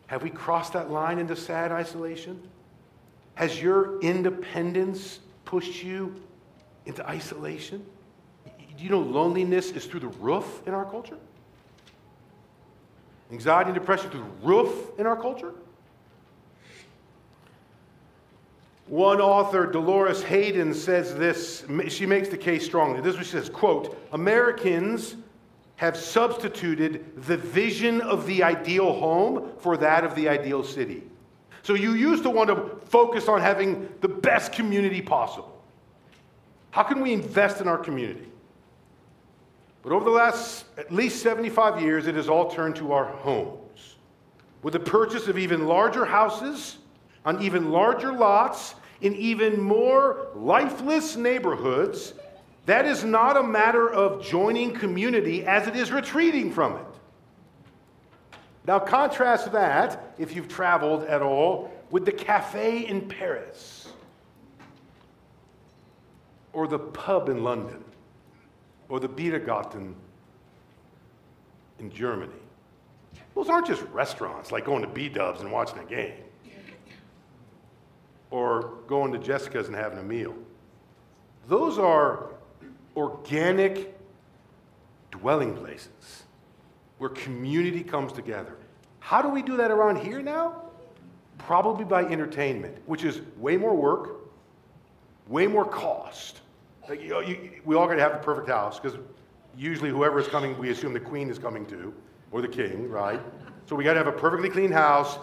Have 0.08 0.22
we 0.22 0.30
crossed 0.30 0.72
that 0.72 0.90
line 0.90 1.18
into 1.18 1.36
sad 1.36 1.70
isolation? 1.70 2.42
Has 3.34 3.60
your 3.60 4.00
independence 4.00 5.20
pushed 5.44 5.82
you 5.82 6.14
into 6.86 7.08
isolation? 7.08 7.84
Do 8.76 8.82
you 8.82 8.90
know 8.90 9.00
loneliness 9.00 9.70
is 9.70 9.86
through 9.86 10.00
the 10.00 10.08
roof 10.08 10.62
in 10.66 10.74
our 10.74 10.84
culture? 10.84 11.18
Anxiety 13.30 13.70
and 13.70 13.78
depression 13.78 14.10
through 14.10 14.24
the 14.24 14.46
roof 14.46 14.90
in 14.98 15.06
our 15.06 15.16
culture? 15.16 15.52
One 18.86 19.20
author, 19.20 19.66
Dolores 19.66 20.22
Hayden, 20.24 20.74
says 20.74 21.14
this. 21.14 21.64
She 21.88 22.04
makes 22.04 22.28
the 22.28 22.36
case 22.36 22.64
strongly. 22.64 23.00
This 23.00 23.12
is 23.12 23.16
what 23.16 23.26
she 23.26 23.32
says, 23.32 23.48
quote, 23.48 23.98
Americans 24.12 25.16
have 25.76 25.96
substituted 25.96 27.24
the 27.26 27.36
vision 27.36 28.00
of 28.02 28.26
the 28.26 28.42
ideal 28.42 28.92
home 28.92 29.52
for 29.58 29.76
that 29.78 30.04
of 30.04 30.14
the 30.14 30.28
ideal 30.28 30.62
city. 30.62 31.02
So 31.62 31.74
you 31.74 31.94
used 31.94 32.22
to 32.24 32.30
want 32.30 32.50
to 32.50 32.86
focus 32.86 33.26
on 33.26 33.40
having 33.40 33.88
the 34.00 34.08
best 34.08 34.52
community 34.52 35.00
possible. 35.00 35.62
How 36.70 36.82
can 36.82 37.00
we 37.00 37.12
invest 37.12 37.60
in 37.60 37.68
our 37.68 37.78
community? 37.78 38.28
But 39.82 39.92
over 39.92 40.04
the 40.04 40.10
last 40.10 40.66
at 40.76 40.92
least 40.92 41.22
75 41.22 41.80
years, 41.80 42.06
it 42.06 42.14
has 42.16 42.28
all 42.28 42.50
turned 42.50 42.76
to 42.76 42.92
our 42.92 43.06
homes. 43.06 43.96
With 44.62 44.74
the 44.74 44.80
purchase 44.80 45.26
of 45.26 45.38
even 45.38 45.66
larger 45.66 46.04
houses, 46.04 46.78
on 47.24 47.42
even 47.42 47.70
larger 47.70 48.12
lots 48.12 48.74
in 49.00 49.14
even 49.16 49.60
more 49.60 50.28
lifeless 50.34 51.16
neighborhoods, 51.16 52.14
that 52.66 52.86
is 52.86 53.04
not 53.04 53.36
a 53.36 53.42
matter 53.42 53.88
of 53.90 54.24
joining 54.24 54.72
community 54.72 55.44
as 55.44 55.66
it 55.66 55.76
is 55.76 55.92
retreating 55.92 56.52
from 56.52 56.76
it. 56.76 56.86
Now, 58.66 58.78
contrast 58.78 59.52
that, 59.52 60.14
if 60.16 60.34
you've 60.34 60.48
traveled 60.48 61.04
at 61.04 61.20
all, 61.20 61.70
with 61.90 62.06
the 62.06 62.12
cafe 62.12 62.86
in 62.86 63.06
Paris 63.08 63.92
or 66.52 66.66
the 66.66 66.78
pub 66.78 67.28
in 67.28 67.44
London 67.44 67.84
or 68.88 69.00
the 69.00 69.08
Biergarten 69.08 69.94
in 71.78 71.90
Germany. 71.90 72.32
Those 73.34 73.48
aren't 73.48 73.66
just 73.66 73.82
restaurants 73.92 74.50
like 74.50 74.64
going 74.64 74.82
to 74.82 74.88
B 74.88 75.08
Dubs 75.08 75.40
and 75.40 75.52
watching 75.52 75.78
a 75.78 75.84
game 75.84 76.24
or 78.34 78.78
going 78.88 79.12
to 79.12 79.18
Jessica's 79.18 79.68
and 79.68 79.76
having 79.76 79.96
a 79.96 80.02
meal. 80.02 80.34
Those 81.46 81.78
are 81.78 82.30
organic 82.96 83.96
dwelling 85.12 85.54
places 85.54 86.24
where 86.98 87.10
community 87.10 87.84
comes 87.84 88.12
together. 88.12 88.56
How 88.98 89.22
do 89.22 89.28
we 89.28 89.40
do 89.40 89.56
that 89.58 89.70
around 89.70 89.98
here 89.98 90.20
now? 90.20 90.62
Probably 91.38 91.84
by 91.84 92.06
entertainment, 92.06 92.76
which 92.86 93.04
is 93.04 93.20
way 93.36 93.56
more 93.56 93.72
work, 93.72 94.28
way 95.28 95.46
more 95.46 95.64
cost, 95.64 96.40
Like, 96.88 97.02
you 97.02 97.10
know, 97.10 97.20
you, 97.20 97.52
we 97.64 97.76
all 97.76 97.86
got 97.86 97.94
to 97.94 98.00
have 98.00 98.14
a 98.14 98.18
perfect 98.18 98.48
house 98.48 98.80
because 98.80 98.98
usually 99.56 99.90
whoever 99.90 100.18
is 100.18 100.26
coming, 100.26 100.58
we 100.58 100.70
assume 100.70 100.92
the 100.92 100.98
queen 100.98 101.30
is 101.30 101.38
coming 101.38 101.66
to, 101.66 101.94
or 102.32 102.42
the 102.42 102.48
king, 102.48 102.90
right? 102.90 103.20
So 103.66 103.76
we 103.76 103.84
got 103.84 103.92
to 103.92 103.98
have 103.98 104.08
a 104.08 104.12
perfectly 104.12 104.50
clean 104.50 104.72
house. 104.72 105.20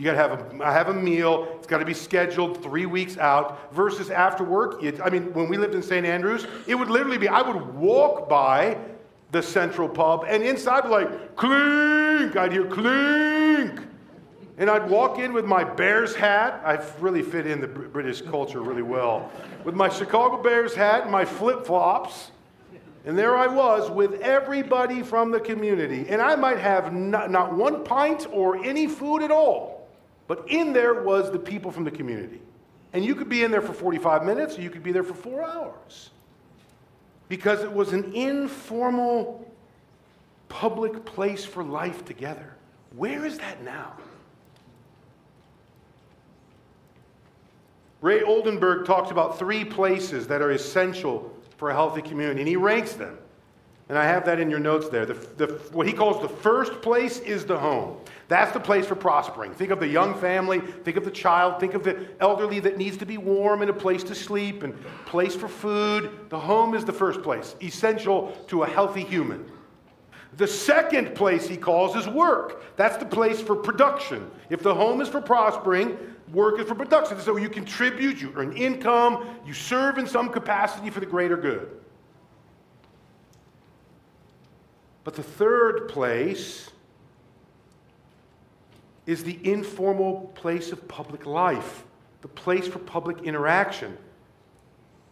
You 0.00 0.06
got 0.06 0.12
to 0.12 0.18
have 0.18 0.60
a, 0.62 0.64
have 0.64 0.88
a 0.88 0.94
meal. 0.94 1.46
It's 1.58 1.66
got 1.66 1.76
to 1.76 1.84
be 1.84 1.92
scheduled 1.92 2.62
three 2.62 2.86
weeks 2.86 3.18
out. 3.18 3.70
Versus 3.74 4.08
after 4.08 4.42
work, 4.42 4.82
it, 4.82 4.98
I 4.98 5.10
mean, 5.10 5.30
when 5.34 5.46
we 5.46 5.58
lived 5.58 5.74
in 5.74 5.82
St. 5.82 6.06
Andrews, 6.06 6.46
it 6.66 6.74
would 6.74 6.88
literally 6.88 7.18
be 7.18 7.28
I 7.28 7.42
would 7.42 7.74
walk 7.74 8.26
by 8.26 8.78
the 9.30 9.42
central 9.42 9.90
pub, 9.90 10.24
and 10.26 10.42
inside, 10.42 10.88
like 10.88 11.36
clink, 11.36 12.34
I'd 12.34 12.50
hear 12.50 12.64
clink. 12.64 13.78
And 14.56 14.70
I'd 14.70 14.88
walk 14.88 15.18
in 15.18 15.34
with 15.34 15.44
my 15.44 15.64
Bears 15.64 16.14
hat. 16.14 16.62
I 16.64 16.82
really 16.98 17.20
fit 17.20 17.46
in 17.46 17.60
the 17.60 17.68
British 17.68 18.22
culture 18.22 18.62
really 18.62 18.80
well. 18.80 19.30
With 19.64 19.74
my 19.74 19.90
Chicago 19.90 20.42
Bears 20.42 20.74
hat 20.74 21.02
and 21.02 21.12
my 21.12 21.26
flip 21.26 21.66
flops. 21.66 22.30
And 23.04 23.18
there 23.18 23.36
I 23.36 23.48
was 23.48 23.90
with 23.90 24.14
everybody 24.22 25.02
from 25.02 25.30
the 25.30 25.40
community. 25.40 26.06
And 26.08 26.22
I 26.22 26.36
might 26.36 26.58
have 26.58 26.90
not, 26.94 27.30
not, 27.30 27.54
one 27.54 27.84
pint 27.84 28.26
or 28.32 28.64
any 28.64 28.86
food 28.86 29.22
at 29.22 29.30
all. 29.30 29.69
But 30.30 30.48
in 30.48 30.72
there 30.72 31.02
was 31.02 31.32
the 31.32 31.40
people 31.40 31.72
from 31.72 31.82
the 31.82 31.90
community. 31.90 32.40
And 32.92 33.04
you 33.04 33.16
could 33.16 33.28
be 33.28 33.42
in 33.42 33.50
there 33.50 33.60
for 33.60 33.72
45 33.72 34.24
minutes 34.24 34.56
or 34.56 34.60
you 34.60 34.70
could 34.70 34.84
be 34.84 34.92
there 34.92 35.02
for 35.02 35.12
four 35.12 35.42
hours. 35.42 36.10
Because 37.28 37.64
it 37.64 37.72
was 37.72 37.92
an 37.92 38.12
informal 38.14 39.52
public 40.48 41.04
place 41.04 41.44
for 41.44 41.64
life 41.64 42.04
together. 42.04 42.54
Where 42.94 43.26
is 43.26 43.38
that 43.38 43.64
now? 43.64 43.94
Ray 48.00 48.22
Oldenburg 48.22 48.86
talks 48.86 49.10
about 49.10 49.36
three 49.36 49.64
places 49.64 50.28
that 50.28 50.40
are 50.40 50.52
essential 50.52 51.36
for 51.56 51.70
a 51.70 51.74
healthy 51.74 52.02
community, 52.02 52.38
and 52.38 52.48
he 52.48 52.54
ranks 52.54 52.92
them. 52.92 53.18
And 53.90 53.98
I 53.98 54.04
have 54.04 54.24
that 54.26 54.38
in 54.38 54.48
your 54.48 54.60
notes 54.60 54.88
there. 54.88 55.04
The, 55.04 55.14
the, 55.36 55.46
what 55.72 55.84
he 55.84 55.92
calls 55.92 56.22
the 56.22 56.28
first 56.28 56.80
place 56.80 57.18
is 57.18 57.44
the 57.44 57.58
home. 57.58 57.96
That's 58.28 58.52
the 58.52 58.60
place 58.60 58.86
for 58.86 58.94
prospering. 58.94 59.52
Think 59.52 59.72
of 59.72 59.80
the 59.80 59.88
young 59.88 60.14
family, 60.14 60.60
think 60.60 60.96
of 60.96 61.04
the 61.04 61.10
child, 61.10 61.58
think 61.58 61.74
of 61.74 61.82
the 61.82 62.06
elderly 62.20 62.60
that 62.60 62.78
needs 62.78 62.96
to 62.98 63.04
be 63.04 63.18
warm 63.18 63.62
and 63.62 63.68
a 63.68 63.74
place 63.74 64.04
to 64.04 64.14
sleep 64.14 64.62
and 64.62 64.80
place 65.06 65.34
for 65.34 65.48
food. 65.48 66.12
The 66.28 66.38
home 66.38 66.76
is 66.76 66.84
the 66.84 66.92
first 66.92 67.20
place, 67.22 67.56
essential 67.60 68.30
to 68.46 68.62
a 68.62 68.68
healthy 68.68 69.02
human. 69.02 69.44
The 70.36 70.46
second 70.46 71.16
place 71.16 71.48
he 71.48 71.56
calls 71.56 71.96
is 71.96 72.06
work. 72.06 72.62
That's 72.76 72.96
the 72.96 73.06
place 73.06 73.40
for 73.40 73.56
production. 73.56 74.30
If 74.50 74.62
the 74.62 74.72
home 74.72 75.00
is 75.00 75.08
for 75.08 75.20
prospering, 75.20 75.98
work 76.32 76.60
is 76.60 76.68
for 76.68 76.76
production. 76.76 77.18
So 77.18 77.36
you 77.38 77.48
contribute, 77.48 78.20
you 78.20 78.32
earn 78.36 78.52
income, 78.52 79.26
you 79.44 79.52
serve 79.52 79.98
in 79.98 80.06
some 80.06 80.28
capacity 80.28 80.90
for 80.90 81.00
the 81.00 81.06
greater 81.06 81.36
good. 81.36 81.79
But 85.04 85.14
the 85.14 85.22
third 85.22 85.88
place 85.88 86.70
is 89.06 89.24
the 89.24 89.38
informal 89.42 90.32
place 90.34 90.72
of 90.72 90.86
public 90.86 91.26
life, 91.26 91.84
the 92.22 92.28
place 92.28 92.66
for 92.68 92.78
public 92.78 93.22
interaction. 93.22 93.96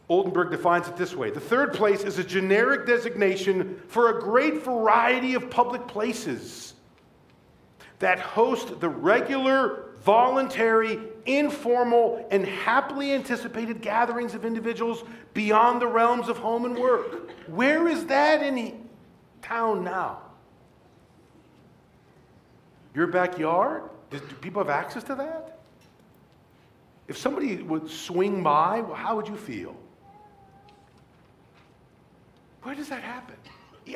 Oldenburg 0.08 0.50
defines 0.50 0.88
it 0.88 0.96
this 0.96 1.14
way 1.14 1.30
The 1.30 1.40
third 1.40 1.72
place 1.72 2.02
is 2.02 2.18
a 2.18 2.24
generic 2.24 2.86
designation 2.86 3.80
for 3.88 4.16
a 4.16 4.20
great 4.20 4.62
variety 4.62 5.34
of 5.34 5.50
public 5.50 5.86
places 5.86 6.74
that 7.98 8.20
host 8.20 8.78
the 8.80 8.88
regular, 8.88 9.86
voluntary, 10.02 11.00
informal, 11.26 12.26
and 12.30 12.46
happily 12.46 13.12
anticipated 13.12 13.82
gatherings 13.82 14.34
of 14.34 14.44
individuals 14.44 15.02
beyond 15.34 15.82
the 15.82 15.86
realms 15.86 16.28
of 16.28 16.38
home 16.38 16.64
and 16.64 16.78
work. 16.78 17.30
Where 17.48 17.88
is 17.88 18.06
that 18.06 18.42
in 18.42 18.87
town 19.48 19.82
now? 19.82 20.18
Your 22.94 23.06
backyard? 23.06 23.82
Do 24.10 24.20
people 24.40 24.62
have 24.62 24.70
access 24.70 25.04
to 25.04 25.14
that? 25.14 25.58
If 27.08 27.16
somebody 27.16 27.56
would 27.62 27.90
swing 27.90 28.42
by, 28.42 28.82
how 28.94 29.16
would 29.16 29.28
you 29.28 29.36
feel? 29.36 29.74
Where 32.62 32.74
does 32.74 32.88
that 32.90 33.02
happen? 33.02 33.36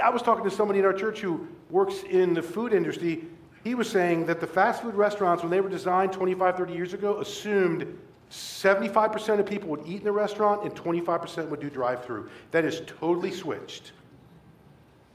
I 0.03 0.09
was 0.09 0.23
talking 0.23 0.45
to 0.45 0.51
somebody 0.51 0.79
in 0.79 0.87
our 0.87 0.95
church 0.95 1.21
who 1.21 1.47
works 1.69 2.03
in 2.09 2.33
the 2.33 2.43
food 2.43 2.73
industry. 2.73 3.25
He 3.65 3.75
was 3.75 3.89
saying 3.91 4.27
that 4.27 4.41
the 4.41 4.47
fast 4.47 4.83
food 4.83 4.95
restaurants, 4.95 5.43
when 5.43 5.51
they 5.51 5.61
were 5.61 5.69
designed 5.69 6.13
25, 6.13 6.57
30 6.57 6.73
years 6.73 6.95
ago, 6.95 7.21
assumed 7.21 7.99
75% 8.31 9.39
of 9.41 9.47
people 9.47 9.69
would 9.69 9.87
eat 9.87 9.99
in 9.99 10.05
the 10.05 10.13
restaurant 10.13 10.65
and 10.65 10.75
25% 10.75 11.49
would 11.49 11.61
do 11.61 11.69
drive 11.69 12.03
through. 12.05 12.31
That 12.51 12.65
is 12.65 12.81
totally 12.87 13.31
switched. 13.31 13.93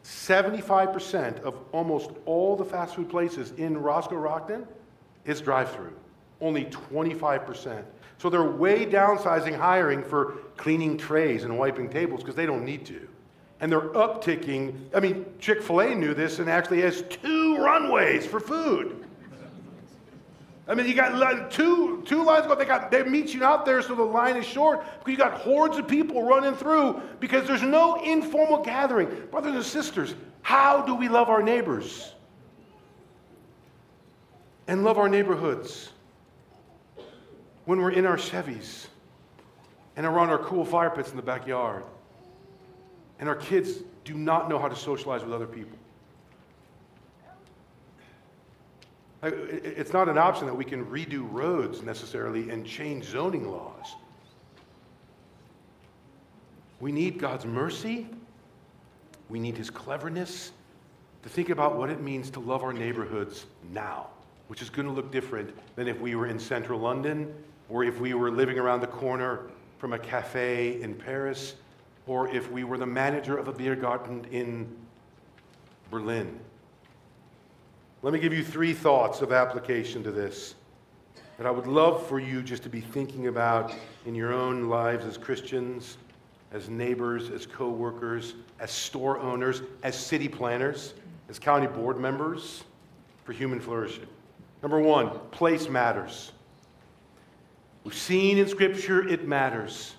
75% 0.08 1.42
of 1.42 1.56
almost 1.74 2.12
all 2.26 2.56
the 2.56 2.64
fast 2.64 2.96
food 2.96 3.10
places 3.10 3.52
in 3.58 3.78
Roscoe 3.78 4.16
Rockton 4.16 4.66
is 5.26 5.42
drive 5.42 5.72
through, 5.72 5.94
only 6.40 6.66
25%. 6.66 7.84
So 8.18 8.30
they're 8.30 8.44
way 8.44 8.86
downsizing 8.86 9.58
hiring 9.58 10.02
for 10.02 10.38
cleaning 10.56 10.98
trays 10.98 11.44
and 11.44 11.60
wiping 11.60 11.90
tables 11.90 12.22
because 12.22 12.36
they 12.36 12.46
don't 12.46 12.64
need 12.64 12.86
to 12.86 13.08
and 13.60 13.72
they're 13.72 13.90
upticking. 13.90 14.76
I 14.94 15.00
mean, 15.00 15.26
Chick 15.40 15.62
fil 15.62 15.82
A 15.82 15.96
knew 15.96 16.14
this 16.14 16.40
and 16.40 16.50
actually 16.50 16.82
has 16.82 17.02
two 17.04 17.58
runways 17.58 18.26
for 18.26 18.40
food. 18.40 19.07
I 20.68 20.76
mean, 20.76 20.86
you 20.86 20.94
got 20.94 21.50
two, 21.50 22.04
two 22.06 22.24
lines 22.24 22.46
go. 22.46 22.56
They 22.56 22.66
got 22.66 22.92
they 22.92 23.04
meet 23.04 23.34
you 23.34 23.44
out 23.44 23.66
there 23.66 23.82
so 23.82 23.96
the 23.96 24.04
line 24.04 24.36
is 24.36 24.46
short 24.46 24.84
because 25.00 25.12
you 25.12 25.18
got 25.18 25.34
hordes 25.34 25.78
of 25.78 25.88
people 25.88 26.24
running 26.24 26.56
through 26.56 27.02
because 27.20 27.48
there's 27.48 27.62
no 27.62 28.04
informal 28.04 28.64
gathering. 28.64 29.08
Brothers 29.32 29.56
and 29.56 29.64
sisters, 29.64 30.14
how 30.42 30.82
do 30.82 30.94
we 30.94 31.08
love 31.08 31.30
our 31.30 31.42
neighbors 31.42 32.14
and 34.68 34.84
love 34.84 34.98
our 34.98 35.08
neighborhoods 35.08 35.90
when 37.66 37.80
we're 37.80 37.92
in 37.92 38.06
our 38.06 38.18
Chevys 38.18 38.88
and 39.96 40.06
around 40.06 40.30
our 40.30 40.40
cool 40.40 40.66
fire 40.66 40.90
pits 40.90 41.12
in 41.12 41.16
the 41.16 41.22
backyard? 41.22 41.84
and 43.20 43.28
our 43.28 43.36
kids 43.36 43.80
do 44.04 44.14
not 44.14 44.50
know 44.50 44.60
how 44.60 44.68
to 44.68 44.76
socialize 44.76 45.24
with 45.24 45.34
other 45.34 45.48
people. 45.48 45.78
It's 49.24 49.94
not 49.94 50.10
an 50.10 50.18
option 50.18 50.46
that 50.46 50.54
we 50.54 50.66
can 50.66 50.86
redo 50.86 51.28
roads 51.32 51.82
necessarily 51.82 52.50
and 52.50 52.66
change 52.66 53.06
zoning 53.06 53.50
laws. 53.50 53.96
We 56.80 56.92
need 56.92 57.18
God's 57.18 57.46
mercy. 57.46 58.08
We 59.30 59.40
need 59.40 59.58
His 59.58 59.70
cleverness 59.70 60.52
to 61.24 61.30
think 61.30 61.50
about 61.50 61.76
what 61.76 61.90
it 61.90 62.02
means 62.02 62.30
to 62.32 62.40
love 62.40 62.64
our 62.64 62.74
neighborhoods 62.74 63.48
now, 63.74 64.08
which 64.48 64.62
is 64.62 64.70
going 64.70 64.88
to 64.88 64.94
look 64.94 65.12
different 65.12 65.54
than 65.76 65.88
if 65.88 66.00
we 66.00 66.16
were 66.16 66.28
in 66.28 66.40
central 66.40 66.80
London 66.80 67.34
or 67.70 67.84
if 67.84 68.00
we 68.00 68.14
were 68.14 68.32
living 68.32 68.60
around 68.60 68.82
the 68.82 68.88
corner 68.88 69.42
from 69.80 69.94
a 69.94 70.00
cafe 70.00 70.82
in 70.82 70.94
Paris 70.94 71.56
or 72.06 72.30
if 72.30 72.50
we 72.52 72.64
were 72.64 72.78
the 72.78 72.86
manager 72.86 73.38
of 73.38 73.48
a 73.48 73.52
beer 73.52 73.76
garden 73.76 74.26
in 74.32 74.68
Berlin. 75.92 76.40
Let 78.02 78.14
me 78.14 78.20
give 78.20 78.34
you 78.34 78.44
three 78.44 78.74
thoughts 78.74 79.22
of 79.22 79.32
application 79.32 80.04
to 80.04 80.12
this 80.12 80.56
that 81.38 81.46
I 81.46 81.52
would 81.52 81.68
love 81.68 82.08
for 82.08 82.20
you 82.20 82.42
just 82.42 82.64
to 82.64 82.70
be 82.70 82.82
thinking 82.82 83.28
about 83.28 83.74
in 84.06 84.16
your 84.16 84.34
own 84.34 84.70
lives 84.70 85.06
as 85.06 85.18
Christians, 85.18 85.98
as 86.52 86.68
neighbors, 86.68 87.30
as 87.30 87.46
co 87.46 87.70
workers, 87.70 88.36
as 88.60 88.72
store 88.72 89.20
owners, 89.20 89.62
as 89.84 89.96
city 89.96 90.28
planners, 90.28 90.94
as 91.30 91.38
county 91.38 91.68
board 91.68 92.00
members 92.00 92.64
for 93.24 93.34
human 93.34 93.60
flourishing. 93.60 94.08
Number 94.62 94.80
one, 94.80 95.12
place 95.32 95.70
matters. 95.70 96.32
We've 97.84 97.94
seen 97.94 98.38
in 98.38 98.48
Scripture 98.48 99.08
it 99.08 99.28
matters 99.28 99.94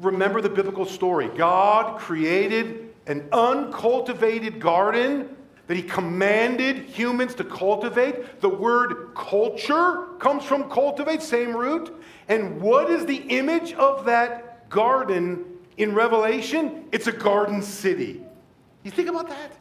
remember 0.00 0.40
the 0.40 0.48
biblical 0.48 0.86
story. 0.86 1.28
God 1.28 1.98
created 1.98 2.94
an 3.06 3.28
uncultivated 3.32 4.60
garden 4.60 5.36
that 5.70 5.76
he 5.76 5.84
commanded 5.84 6.78
humans 6.78 7.32
to 7.32 7.44
cultivate. 7.44 8.40
The 8.40 8.48
word 8.48 9.14
culture 9.14 10.08
comes 10.18 10.42
from 10.42 10.68
cultivate, 10.68 11.22
same 11.22 11.56
root. 11.56 11.94
And 12.26 12.60
what 12.60 12.90
is 12.90 13.06
the 13.06 13.18
image 13.18 13.74
of 13.74 14.04
that 14.06 14.68
garden 14.68 15.44
in 15.76 15.94
Revelation? 15.94 16.86
It's 16.90 17.06
a 17.06 17.12
garden 17.12 17.62
city. 17.62 18.20
You 18.82 18.90
think 18.90 19.08
about 19.08 19.28
that? 19.28 19.52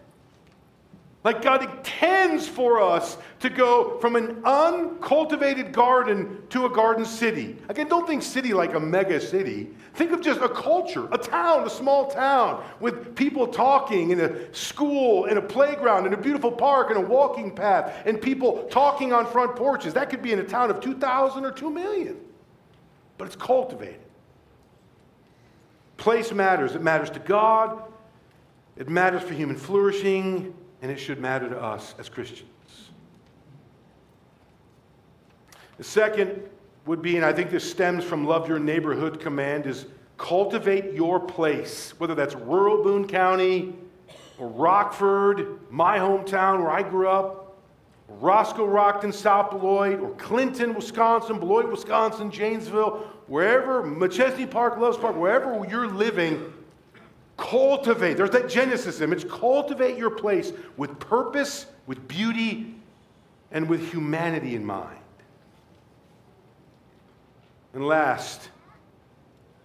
Like 1.24 1.42
God 1.42 1.64
intends 1.64 2.48
for 2.48 2.82
us 2.82 3.18
to 3.42 3.50
go 3.50 4.00
from 4.00 4.16
an 4.16 4.42
uncultivated 4.46 5.74
garden 5.74 6.42
to 6.50 6.66
a 6.66 6.70
garden 6.70 7.06
city. 7.06 7.58
Again, 7.68 7.90
don't 7.90 8.08
think 8.08 8.24
city 8.24 8.54
like 8.54 8.74
a 8.74 8.80
mega 8.80 9.20
city. 9.20 9.70
Think 9.96 10.14
of 10.14 10.22
just 10.22 10.40
a 10.40 10.48
culture, 10.48 11.10
a 11.12 11.18
town, 11.18 11.68
a 11.68 11.70
small 11.70 12.10
town 12.10 12.64
with 12.80 13.16
people 13.18 13.48
talking 13.48 14.12
in 14.12 14.22
a 14.22 14.54
school, 14.54 15.26
in 15.26 15.38
a 15.38 15.42
playground, 15.42 16.06
in 16.06 16.14
a 16.14 16.18
beautiful 16.18 16.54
park, 16.54 16.90
in 16.90 16.96
a 16.96 17.02
walking 17.02 17.54
path, 17.54 17.94
and 18.06 18.22
people 18.22 18.64
talking 18.72 19.12
on 19.12 19.26
front 19.26 19.58
porches. 19.58 19.94
That 19.94 20.10
could 20.10 20.22
be 20.22 20.32
in 20.32 20.40
a 20.40 20.44
town 20.44 20.70
of 20.70 20.80
2,000 20.80 21.44
or 21.44 21.52
2 21.52 21.70
million. 21.70 22.18
But 23.18 23.26
it's 23.26 23.36
cultivated. 23.36 24.00
Place 25.98 26.32
matters. 26.32 26.76
It 26.76 26.82
matters 26.82 27.10
to 27.10 27.20
God, 27.20 27.84
it 28.78 28.88
matters 28.88 29.22
for 29.22 29.34
human 29.34 29.58
flourishing, 29.58 30.54
and 30.82 30.92
it 30.92 30.98
should 30.98 31.20
matter 31.20 31.50
to 31.50 31.62
us 31.62 31.96
as 32.00 32.10
Christians. 32.10 32.50
The 35.78 35.84
second 35.84 36.42
would 36.86 37.02
be, 37.02 37.16
and 37.16 37.26
I 37.26 37.34
think 37.34 37.52
this 37.52 37.70
stems 37.70 38.04
from 38.04 38.26
love 38.26 38.48
your 38.48 38.60
neighborhood 38.60 39.20
command, 39.20 39.66
is 39.66 39.86
cultivate 40.18 40.94
your 40.94 41.20
place, 41.20 41.94
whether 42.00 42.16
that's 42.16 42.36
rural 42.36 42.84
Boone 42.84 43.08
County 43.08 43.74
or 44.38 44.48
Rockford, 44.48 45.60
my 45.70 45.98
hometown 45.98 46.60
where 46.60 46.72
I 46.72 46.84
grew 46.84 47.08
up, 47.08 47.58
Roscoe 48.08 48.68
Rockton, 48.68 49.14
South 49.14 49.52
Beloit, 49.52 50.00
or 50.00 50.10
Clinton, 50.16 50.74
Wisconsin, 50.74 51.40
Beloit, 51.40 51.70
Wisconsin, 51.70 52.32
Janesville, 52.32 53.06
wherever, 53.28 53.84
Machesney 53.84 54.50
Park, 54.50 54.78
Loves 54.78 54.98
Park, 54.98 55.16
wherever 55.16 55.66
you're 55.70 55.88
living, 55.88 56.52
cultivate. 57.40 58.16
There's 58.16 58.30
that 58.32 58.50
Genesis 58.50 59.02
image. 59.02 59.28
Cultivate 59.28 59.98
your 59.98 60.10
place 60.10 60.52
with 60.78 61.00
purpose, 61.00 61.66
with 61.88 62.08
beauty, 62.08 62.76
and 63.52 63.68
with 63.68 63.92
humanity 63.92 64.56
in 64.56 64.66
mind. 64.66 65.00
And 67.74 67.86
last, 67.86 68.50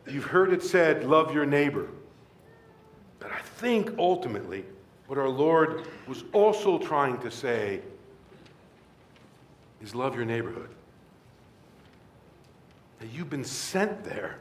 you've 0.07 0.25
heard 0.25 0.53
it 0.53 0.63
said, 0.63 1.05
love 1.05 1.35
your 1.35 1.45
neighbor. 1.45 1.89
But 3.19 3.33
I 3.33 3.41
think 3.41 3.99
ultimately, 3.99 4.65
what 5.07 5.19
our 5.19 5.29
Lord 5.29 5.87
was 6.07 6.25
also 6.33 6.79
trying 6.79 7.19
to 7.19 7.31
say 7.31 7.81
is 9.83 9.95
love 9.95 10.15
your 10.15 10.25
neighborhood. 10.25 10.71
That 13.01 13.11
you've 13.11 13.31
been 13.31 13.45
sent 13.45 14.05
there. 14.05 14.39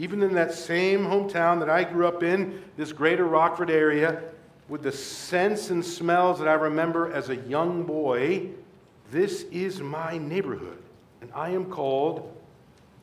Even 0.00 0.22
in 0.22 0.32
that 0.32 0.54
same 0.54 1.00
hometown 1.00 1.58
that 1.58 1.68
I 1.68 1.84
grew 1.84 2.08
up 2.08 2.22
in, 2.22 2.62
this 2.78 2.90
greater 2.90 3.26
Rockford 3.26 3.68
area, 3.68 4.22
with 4.66 4.82
the 4.82 4.92
scents 4.92 5.68
and 5.68 5.84
smells 5.84 6.38
that 6.38 6.48
I 6.48 6.54
remember 6.54 7.12
as 7.12 7.28
a 7.28 7.36
young 7.36 7.82
boy, 7.82 8.48
this 9.10 9.42
is 9.52 9.82
my 9.82 10.16
neighborhood. 10.16 10.78
And 11.20 11.30
I 11.34 11.50
am 11.50 11.66
called 11.66 12.34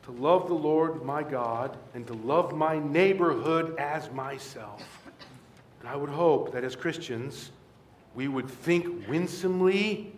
to 0.06 0.10
love 0.10 0.48
the 0.48 0.54
Lord 0.54 1.04
my 1.04 1.22
God 1.22 1.76
and 1.94 2.04
to 2.08 2.14
love 2.14 2.52
my 2.52 2.80
neighborhood 2.80 3.76
as 3.78 4.10
myself. 4.10 4.82
And 5.78 5.88
I 5.88 5.94
would 5.94 6.10
hope 6.10 6.50
that 6.50 6.64
as 6.64 6.74
Christians, 6.74 7.52
we 8.16 8.26
would 8.26 8.50
think 8.50 9.08
winsomely 9.08 10.12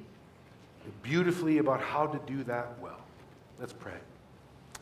beautifully 1.03 1.59
about 1.59 1.83
how 1.83 2.07
to 2.07 2.19
do 2.27 2.43
that 2.45 2.79
well. 2.81 3.01
Let's 3.59 3.75
pray. 3.75 3.93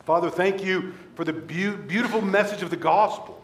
Father, 0.05 0.29
thank 0.29 0.63
you 0.63 0.93
for 1.15 1.23
the 1.23 1.33
be- 1.33 1.71
beautiful 1.71 2.21
message 2.21 2.61
of 2.61 2.69
the 2.69 2.77
gospel. 2.77 3.41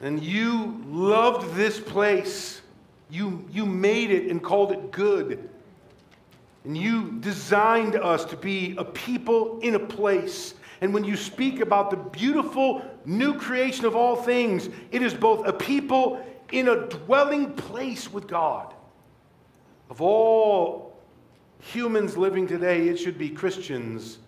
And 0.00 0.22
you 0.22 0.82
loved 0.86 1.54
this 1.54 1.80
place. 1.80 2.60
You, 3.08 3.46
you 3.50 3.64
made 3.64 4.10
it 4.10 4.30
and 4.30 4.42
called 4.42 4.72
it 4.72 4.90
good. 4.90 5.48
And 6.64 6.76
you 6.76 7.12
designed 7.20 7.94
us 7.96 8.24
to 8.26 8.36
be 8.36 8.74
a 8.76 8.84
people 8.84 9.60
in 9.60 9.76
a 9.76 9.78
place. 9.78 10.54
And 10.80 10.92
when 10.92 11.04
you 11.04 11.16
speak 11.16 11.60
about 11.60 11.90
the 11.90 11.96
beautiful 11.96 12.82
new 13.04 13.38
creation 13.38 13.86
of 13.86 13.96
all 13.96 14.16
things, 14.16 14.68
it 14.90 15.00
is 15.00 15.14
both 15.14 15.46
a 15.46 15.52
people 15.52 16.24
in 16.52 16.68
a 16.68 16.86
dwelling 16.88 17.54
place 17.54 18.12
with 18.12 18.26
God. 18.26 18.74
Of 19.88 20.02
all 20.02 20.95
humans 21.60 22.16
living 22.16 22.46
today, 22.46 22.88
it 22.88 22.98
should 22.98 23.18
be 23.18 23.30
Christians 23.30 24.18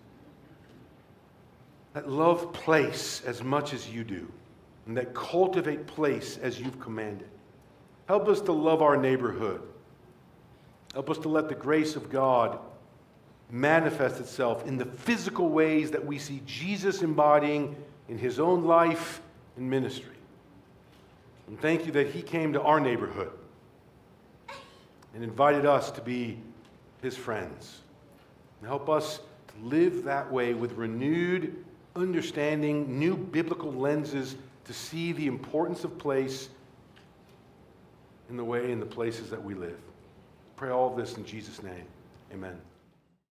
that 1.93 2.09
love 2.09 2.53
place 2.53 3.21
as 3.25 3.43
much 3.43 3.73
as 3.73 3.89
you 3.89 4.03
do 4.03 4.31
and 4.85 4.95
that 4.97 5.13
cultivate 5.13 5.87
place 5.87 6.37
as 6.37 6.59
you've 6.59 6.79
commanded. 6.79 7.27
Help 8.07 8.27
us 8.27 8.41
to 8.41 8.51
love 8.51 8.81
our 8.81 8.97
neighborhood. 8.97 9.61
Help 10.93 11.09
us 11.09 11.17
to 11.19 11.29
let 11.29 11.47
the 11.47 11.55
grace 11.55 11.95
of 11.95 12.09
God 12.09 12.59
manifest 13.51 14.19
itself 14.19 14.65
in 14.67 14.77
the 14.77 14.85
physical 14.85 15.49
ways 15.49 15.91
that 15.91 16.05
we 16.05 16.17
see 16.17 16.41
Jesus 16.45 17.01
embodying 17.01 17.75
in 18.07 18.17
his 18.17 18.39
own 18.39 18.63
life 18.65 19.21
and 19.57 19.69
ministry. 19.69 20.15
And 21.47 21.59
thank 21.59 21.85
you 21.85 21.91
that 21.93 22.07
he 22.07 22.21
came 22.21 22.53
to 22.53 22.61
our 22.61 22.79
neighborhood 22.79 23.31
and 25.13 25.23
invited 25.23 25.65
us 25.65 25.91
to 25.91 26.01
be 26.01 26.37
his 27.01 27.15
friends. 27.15 27.81
Help 28.63 28.89
us 28.89 29.19
to 29.47 29.65
live 29.65 30.03
that 30.03 30.31
way 30.31 30.53
with 30.53 30.73
renewed 30.73 31.63
understanding, 31.95 32.99
new 32.99 33.15
biblical 33.15 33.71
lenses 33.71 34.35
to 34.65 34.73
see 34.73 35.11
the 35.11 35.27
importance 35.27 35.83
of 35.83 35.97
place 35.97 36.49
in 38.29 38.37
the 38.37 38.43
way 38.43 38.71
in 38.71 38.79
the 38.79 38.85
places 38.85 39.29
that 39.29 39.43
we 39.43 39.53
live. 39.53 39.79
Pray 40.55 40.69
all 40.69 40.91
of 40.91 40.97
this 40.97 41.17
in 41.17 41.25
Jesus' 41.25 41.63
name. 41.63 41.85
Amen. 42.31 42.59